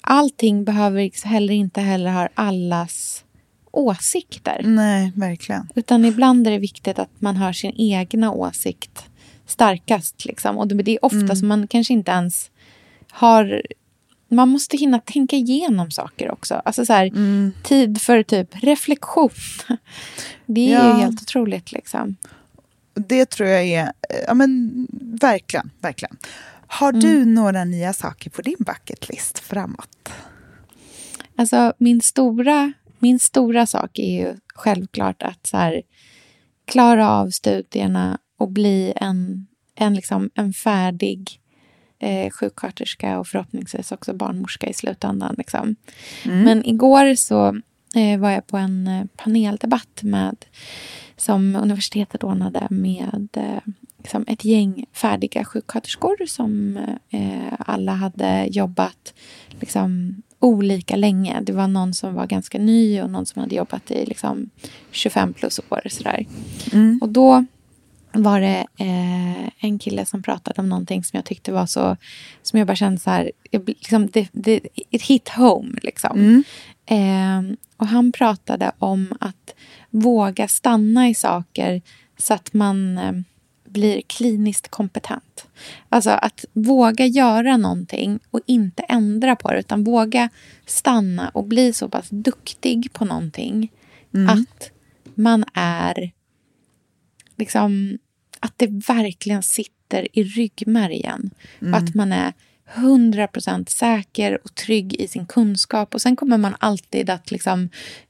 [0.00, 3.24] Allting behöver liksom heller inte heller ha allas
[3.70, 4.60] åsikter.
[4.64, 5.68] Nej, verkligen.
[5.74, 9.04] Utan ibland är det viktigt att man hör sin egna åsikt
[9.46, 10.24] starkast.
[10.24, 10.58] Liksom.
[10.58, 11.36] Och det är ofta Mm.
[11.36, 12.50] som man kanske inte ens
[13.10, 13.62] har...
[14.28, 16.54] Man måste hinna tänka igenom saker också.
[16.64, 17.52] Alltså så här, Mm.
[17.62, 19.30] Tid för typ reflektion.
[20.46, 20.96] Det är Ja.
[20.96, 21.72] ju helt otroligt.
[21.72, 22.16] Liksom.
[22.94, 23.92] Det tror jag är,
[24.26, 24.86] ja men
[25.20, 26.16] verkligen, verkligen.
[26.66, 27.34] Har du Mm.
[27.34, 30.08] några nya saker på din bucket list framåt?
[31.36, 35.82] Alltså, min, stora, min stora sak är ju självklart att så här,
[36.64, 41.40] klara av studierna och bli en, en, liksom, en färdig
[41.98, 45.34] eh, sjuksköterska och förhoppningsvis också barnmorska i slutändan.
[45.38, 45.76] Liksom.
[46.24, 46.42] Mm.
[46.42, 47.60] Men igår så
[47.94, 50.44] eh, var jag på en eh, paneldebatt med,
[51.16, 56.76] som universitetet ordnade med eh, liksom ett gäng färdiga sjuksköterskor som
[57.10, 59.14] eh, alla hade jobbat
[59.60, 61.40] liksom, olika länge.
[61.42, 64.50] Det var någon som var ganska ny och någon som hade jobbat i liksom,
[64.90, 65.82] 25 plus år.
[65.88, 66.26] Sådär.
[66.72, 66.98] Mm.
[67.02, 67.44] Och då
[68.12, 71.96] var det eh, en kille som pratade om någonting som jag tyckte var så...
[72.42, 73.32] Som jag bara kände så här...
[73.50, 76.18] Jag, liksom, det, det, it hit home, liksom.
[76.18, 76.44] Mm.
[76.86, 79.54] Eh, och han pratade om att
[79.90, 81.82] våga stanna i saker
[82.18, 83.12] så att man eh,
[83.64, 85.46] blir kliniskt kompetent.
[85.88, 90.28] Alltså att våga göra någonting och inte ändra på det utan våga
[90.66, 93.70] stanna och bli så pass duktig på någonting
[94.14, 94.28] Mm.
[94.28, 94.70] att
[95.14, 96.12] man är
[97.38, 97.98] liksom,
[98.40, 101.30] att det verkligen sitter i ryggmärgen.
[101.60, 101.74] Mm.
[101.74, 102.32] Att man är
[102.74, 105.94] 100% säker och trygg i sin kunskap.
[105.94, 107.68] Och sen kommer man alltid att liksom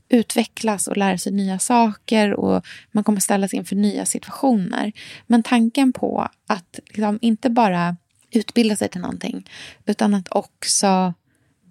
[0.09, 4.93] utvecklas och lära sig nya saker och man kommer ställas inför nya situationer.
[5.27, 7.97] Men tanken på att liksom inte bara
[8.31, 9.51] utbilda sig till någonting
[9.87, 11.15] utan att också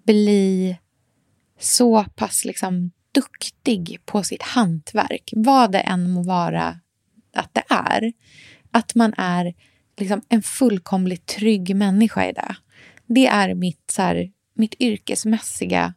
[0.06, 0.76] bli
[1.60, 6.80] så pass liksom duktig på sitt hantverk, vad det än må vara
[7.32, 8.12] att det är.
[8.70, 9.54] Att man är
[9.96, 12.56] liksom en fullkomligt trygg människa i det.
[13.06, 15.94] Det är mitt, så här, mitt yrkesmässiga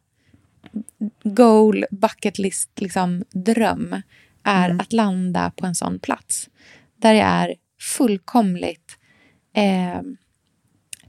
[1.24, 4.02] goal, bucket list, liksom, dröm
[4.44, 4.80] är Mm.
[4.80, 6.48] att landa på en sån plats.
[6.96, 8.98] Där jag är fullkomligt
[9.54, 10.02] eh,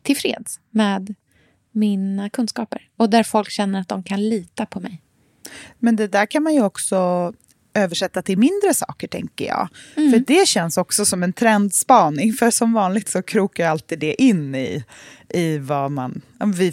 [0.02, 1.16] tillfreds med
[1.72, 2.90] mina kunskaper.
[2.98, 5.02] Och där folk känner att de kan lita på mig.
[5.80, 7.34] Men det där kan man ju också
[7.74, 9.68] översätta till mindre saker, tänker jag.
[9.96, 10.12] Mm.
[10.12, 12.34] För det känns också som en trendspaning.
[12.34, 14.84] För som vanligt så krokar alltid det in i,
[15.30, 16.22] i vad, man,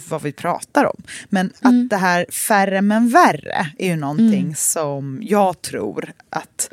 [0.09, 1.03] vad vi pratar om.
[1.29, 1.83] Men Mm.
[1.83, 6.69] att det här färre men värre är ju någonting som jag tror att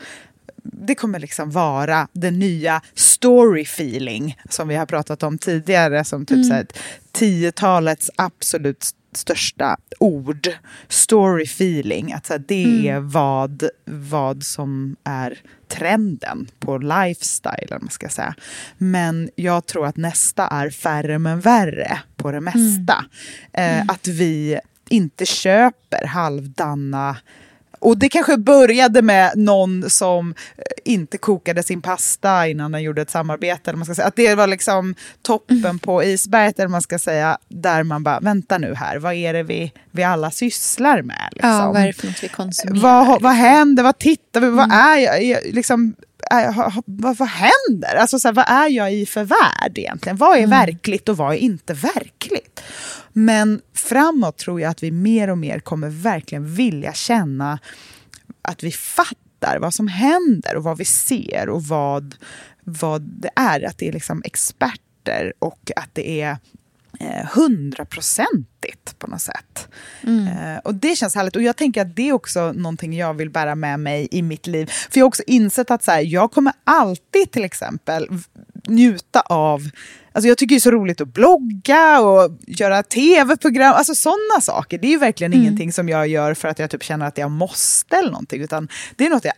[0.62, 6.26] det kommer liksom vara den nya story feeling som vi har pratat om tidigare som
[6.26, 6.44] typ Mm.
[6.48, 6.66] så här,
[7.12, 10.48] tiotalets absolut största ord.
[10.88, 12.96] Story feeling, att så här, det Mm.
[12.96, 15.38] är vad, vad som är
[15.68, 18.34] trenden på lifestyle, eller man ska säga.
[18.78, 23.04] Men jag tror att nästa är färre men värre på det mesta.
[23.52, 27.16] Eh, Att vi inte köper halvdana
[27.78, 33.02] och det kanske började med någon som eh, inte kokade sin pasta innan den gjorde
[33.02, 33.70] ett samarbete.
[33.70, 34.08] Eller man ska säga.
[34.08, 38.58] Att det var liksom toppen på isberget, eller man ska säga, där man bara, vänta
[38.58, 41.28] nu här, vad är det vi, vi alla sysslar med?
[41.32, 41.50] Liksom?
[41.50, 42.82] Ja, vad är det för något vi konsumerar?
[42.82, 43.82] Vad, vad händer?
[43.82, 45.40] Vad tittar vi Vad är jag?
[45.44, 45.94] Liksom,
[46.84, 47.96] vad, vad händer?
[47.96, 50.16] Alltså, så här, vad är jag i för värld egentligen?
[50.16, 52.60] Vad är verkligt och vad är inte verkligt?
[53.18, 57.58] Men framåt tror jag att vi mer och mer kommer verkligen vilja känna
[58.42, 62.14] att vi fattar vad som händer och vad vi ser och vad,
[62.64, 63.66] vad det är.
[63.66, 66.36] Att det är liksom experter och att det är
[67.00, 69.68] eh, hundraprocentigt på något sätt.
[70.28, 71.36] Eh, och det känns härligt.
[71.36, 74.46] Och jag tänker att det är också någonting jag vill bära med mig i mitt
[74.46, 74.66] liv.
[74.66, 78.08] För jag har också insett att så här, jag kommer alltid till exempel
[78.68, 79.70] njuta av
[80.18, 83.74] Alltså jag tycker det är så roligt att blogga och göra tv-program.
[83.74, 84.78] Alltså sådana saker.
[84.78, 87.30] Det är ju verkligen ingenting som jag gör för att jag typ känner att jag
[87.30, 88.42] måste eller någonting.
[88.42, 89.34] Utan det är något jag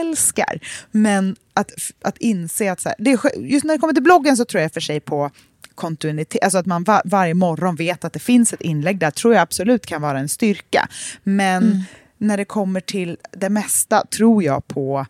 [0.00, 0.60] älskar.
[0.90, 4.36] Men att, att inse att så här, det är, just när det kommer till bloggen
[4.36, 5.30] så tror jag för sig på
[5.74, 9.34] kontinuitet, alltså att man va- varje morgon vet att det finns ett inlägg där, tror
[9.34, 10.88] jag absolut kan vara en styrka.
[11.22, 11.84] Men
[12.18, 15.06] när det kommer till det mesta tror jag på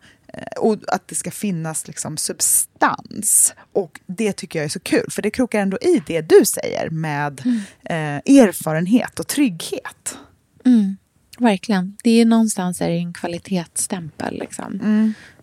[0.57, 3.53] och att det ska finnas liksom substans.
[3.73, 6.89] Och det tycker jag är så kul, för det krokar ändå i det du säger
[6.89, 7.41] med
[7.83, 10.17] eh, erfarenhet och trygghet.
[10.65, 10.97] Mm,
[11.39, 11.97] verkligen.
[12.03, 14.39] Det är någonstans är det en kvalitetsstämpel.
[14.39, 14.79] Liksom.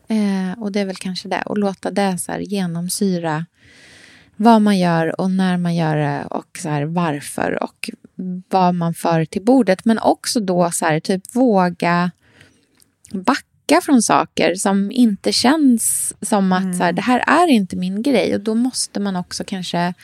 [0.09, 1.43] Eh, och det är väl kanske det.
[1.47, 3.47] Och låta det så genomsyra
[4.37, 7.91] vad man gör och när man gör det och så här varför och
[8.49, 9.85] vad man för till bordet.
[9.85, 12.11] Men också då så här, typ våga
[13.13, 13.52] backa
[13.83, 18.35] från saker som inte känns som att så här, det här är inte min grej.
[18.35, 19.95] Och då måste man också kanske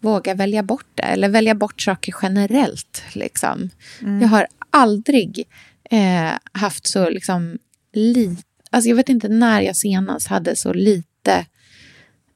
[0.00, 1.02] våga välja bort det.
[1.02, 3.02] Eller välja bort saker generellt.
[3.12, 3.70] Liksom.
[4.20, 5.44] Jag har aldrig
[5.90, 7.58] eh, haft så liksom,
[7.92, 8.42] lite...
[8.70, 11.46] Alltså jag vet inte när jag senast hade så lite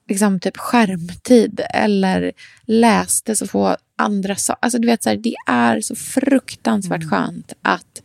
[0.08, 2.32] liksom typ skärmtid eller
[2.66, 4.58] läste så få andra saker.
[4.62, 8.02] Alltså du vet så här, det är så fruktansvärt skönt att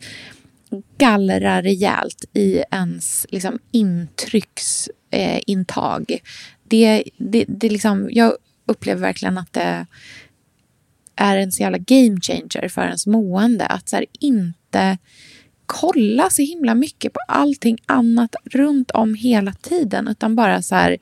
[0.98, 6.10] gallra rejält i ens liksom, intrycksintag.
[6.10, 6.18] Eh,
[6.68, 8.32] det, det, det liksom, jag
[8.66, 9.86] upplever verkligen att det
[11.16, 13.66] är en så jävla game changer för ens mående.
[13.66, 14.98] Att så här, inte
[15.66, 20.08] kolla så himla mycket på allting annat runt om hela tiden.
[20.08, 20.96] Utan bara så här,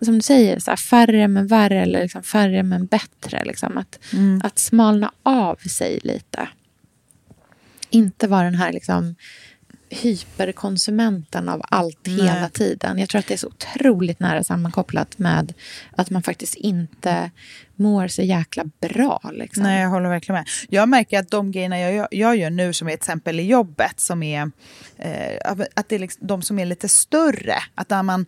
[0.00, 3.44] som du säger, så här, färre men värre eller liksom färre men bättre.
[3.44, 3.78] Liksom.
[3.78, 3.98] Att,
[4.42, 6.48] att smalna av sig lite.
[7.92, 9.14] Inte vara den här liksom,
[9.92, 12.14] hyperkonsumenten av allt Nej.
[12.14, 12.98] hela tiden.
[12.98, 15.54] Jag tror att det är så otroligt nära sammankopplat med
[15.96, 17.30] att man faktiskt inte
[17.76, 19.30] mår så jäkla bra.
[19.32, 19.62] Liksom.
[19.62, 20.48] Nej, jag håller verkligen med.
[20.68, 24.00] Jag märker att de grejerna jag, jag gör nu, som är till exempel i jobbet,
[24.00, 24.50] som är,
[24.96, 27.54] eh, att det är liksom de som är lite större.
[27.74, 28.26] Att där man,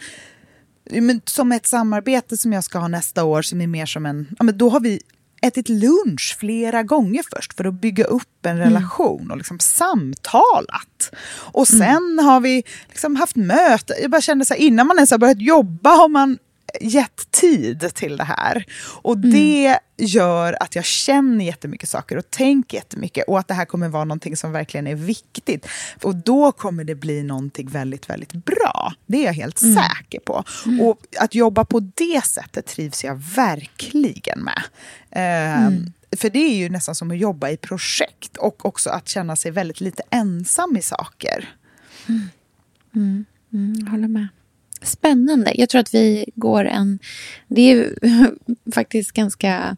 [0.91, 4.27] men som ett samarbete som jag ska ha nästa år, som är mer som en...
[4.39, 5.01] Ja, men då har vi
[5.47, 11.11] ätit lunch flera gånger först för att bygga upp en relation och liksom samtalat.
[11.53, 13.97] Och sen har vi liksom haft möten.
[14.03, 16.39] Jag bara kände så här, innan man ens har börjat jobba har man
[16.81, 18.65] gett tid till det här.
[19.03, 23.65] Och det gör att jag känner jättemycket saker och tänker jättemycket och att det här
[23.65, 25.67] kommer vara någonting som verkligen är viktigt.
[26.03, 28.93] Och då kommer det bli någonting väldigt, väldigt bra.
[29.07, 29.75] Det är jag helt Mm.
[29.75, 30.45] säker på.
[30.83, 34.63] Och att jobba på det sättet trivs jag verkligen med.
[35.11, 35.93] Ehm, Mm.
[36.17, 39.51] För det är ju nästan som att jobba i projekt och också att känna sig
[39.51, 41.55] väldigt lite ensam i saker.
[42.95, 44.29] Mm, mm, håller med.
[44.85, 45.53] Spännande.
[45.55, 46.99] Jag tror att vi går en...
[47.49, 47.95] Det är
[48.75, 49.77] faktiskt ganska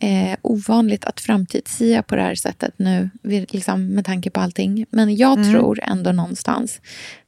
[0.00, 4.86] eh, ovanligt att framtidssia på det här sättet nu liksom, med tanke på allting.
[4.90, 5.50] Men jag Mm.
[5.52, 6.80] tror ändå någonstans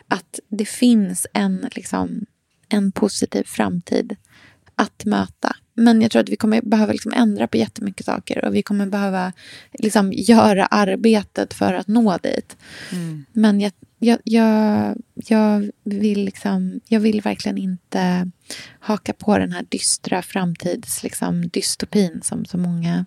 [0.08, 2.26] att det finns en, liksom,
[2.68, 4.16] en positiv framtid
[4.74, 5.56] att möta.
[5.80, 8.86] Men jag tror att vi kommer behöva liksom ändra på jättemycket saker och vi kommer
[8.86, 9.32] behöva
[9.72, 12.56] liksom göra arbetet för att nå dit.
[13.32, 18.30] Men jag, jag, jag, jag, vill liksom, jag vill verkligen inte
[18.80, 23.06] haka på den här dystra framtids liksom, dystopin som så många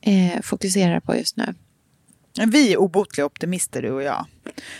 [0.00, 1.54] eh, fokuserar på just nu.
[2.46, 4.26] Vi är obotliga optimister du och jag.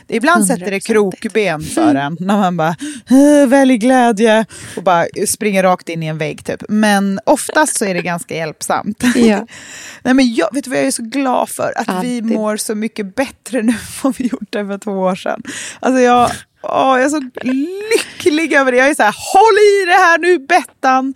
[0.08, 0.86] Ibland sätter det 100%.
[0.86, 2.76] krokben för en när man bara
[3.10, 4.46] "Eh, välj glädje
[4.76, 6.62] och bara springer rakt in i en vägg typ.
[6.68, 9.02] Men oftast så är det ganska hjälpsamt.
[9.14, 9.46] Ja.
[10.02, 11.72] Nej, men jag, vet du vad jag är så glad för?
[11.76, 12.24] Att vi Alltid.
[12.24, 15.42] mår så mycket bättre nu än vad vi gjorde för två år sedan.
[15.80, 16.30] Alltså jag,
[16.62, 18.78] åh, jag är så lycklig över det.
[18.78, 21.14] Jag är så här, håll i det här nu Bettan!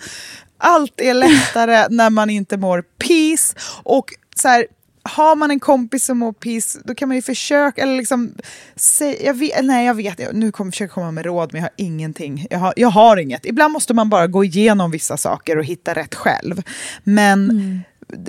[0.63, 3.55] Allt är lättare när man inte mår peace.
[3.83, 4.05] Och
[4.37, 4.67] så här,
[5.03, 8.35] har man en kompis som mår piss, då kan man ju försöka, eller liksom,
[8.77, 11.61] säg, jag vet, nej jag vet, jag- nu kommer jag försöka komma med råd, men
[11.61, 12.47] jag har ingenting.
[12.51, 13.47] Jag har, jag har inget.
[13.47, 16.63] Ibland måste man bara gå igenom vissa saker och hitta rätt själv.
[17.05, 17.83] Men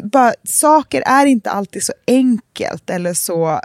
[0.03, 3.59] bara, saker är inte alltid så enkelt eller så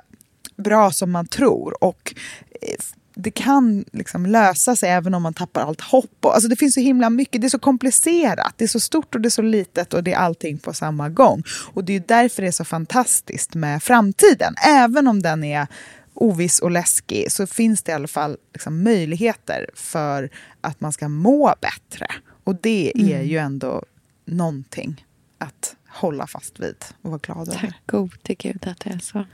[0.57, 1.85] bra som man tror.
[1.85, 2.15] Och
[2.63, 2.75] eh,
[3.19, 6.17] det kan liksom lösa sig även om man tappar allt hopp.
[6.21, 9.15] Och, alltså det finns så himla mycket, det är så komplicerat, det är så stort
[9.15, 11.43] och det är så litet och det är allting på samma gång.
[11.75, 14.55] Och det är därför det är så fantastiskt med framtiden.
[14.67, 15.67] Även om den är
[16.15, 21.09] oviss och läskig så finns det i alla fall liksom möjligheter för att man ska
[21.09, 22.07] må bättre.
[22.45, 23.27] Och det är Mm.
[23.27, 23.83] ju ändå
[24.25, 25.05] någonting
[25.39, 27.59] att hålla fast vid och vara glad över.
[27.61, 29.25] Tack gode gud att det är så.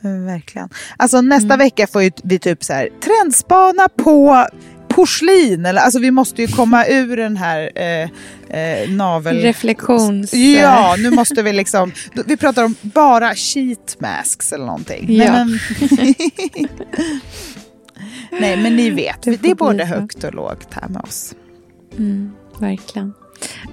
[0.00, 0.68] Verkligen.
[0.96, 1.58] Alltså nästa Mm.
[1.58, 4.46] vecka får vi typ så här trendspana på
[4.88, 5.66] porslin.
[5.66, 8.08] Eller, alltså vi måste ju komma ur den här eh,
[8.60, 9.36] eh, navel...
[9.36, 10.34] Reflektions...
[10.34, 11.92] Ja, nu måste vi liksom...
[12.26, 15.16] Vi pratar om bara sheet masks eller någonting.
[15.16, 15.44] Ja.
[15.44, 16.14] Nej, men,
[18.40, 19.22] Nej, men ni vet.
[19.22, 21.34] Det Det, är både högt och lågt här med oss.
[21.98, 23.14] Mm, verkligen.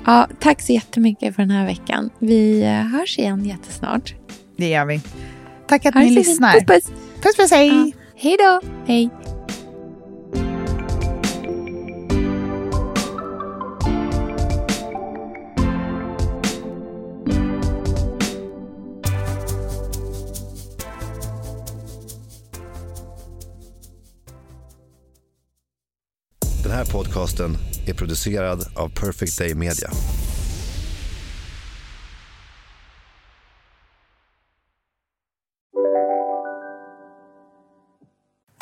[0.05, 2.09] Ja, tack så jättemycket för den här veckan.
[2.19, 4.13] Vi eh, hörs igen jättesnart.
[4.57, 5.01] Det gör vi.
[5.67, 6.53] Tack att ni lyssnar.
[6.53, 6.91] Puss, puss.
[7.21, 7.67] puss, puss hej!
[7.69, 7.91] Ja.
[8.15, 8.61] Hej då.
[8.85, 9.09] Hej.
[26.63, 27.57] Den här podcasten
[27.87, 29.89] är producerad av Perfect Day Media.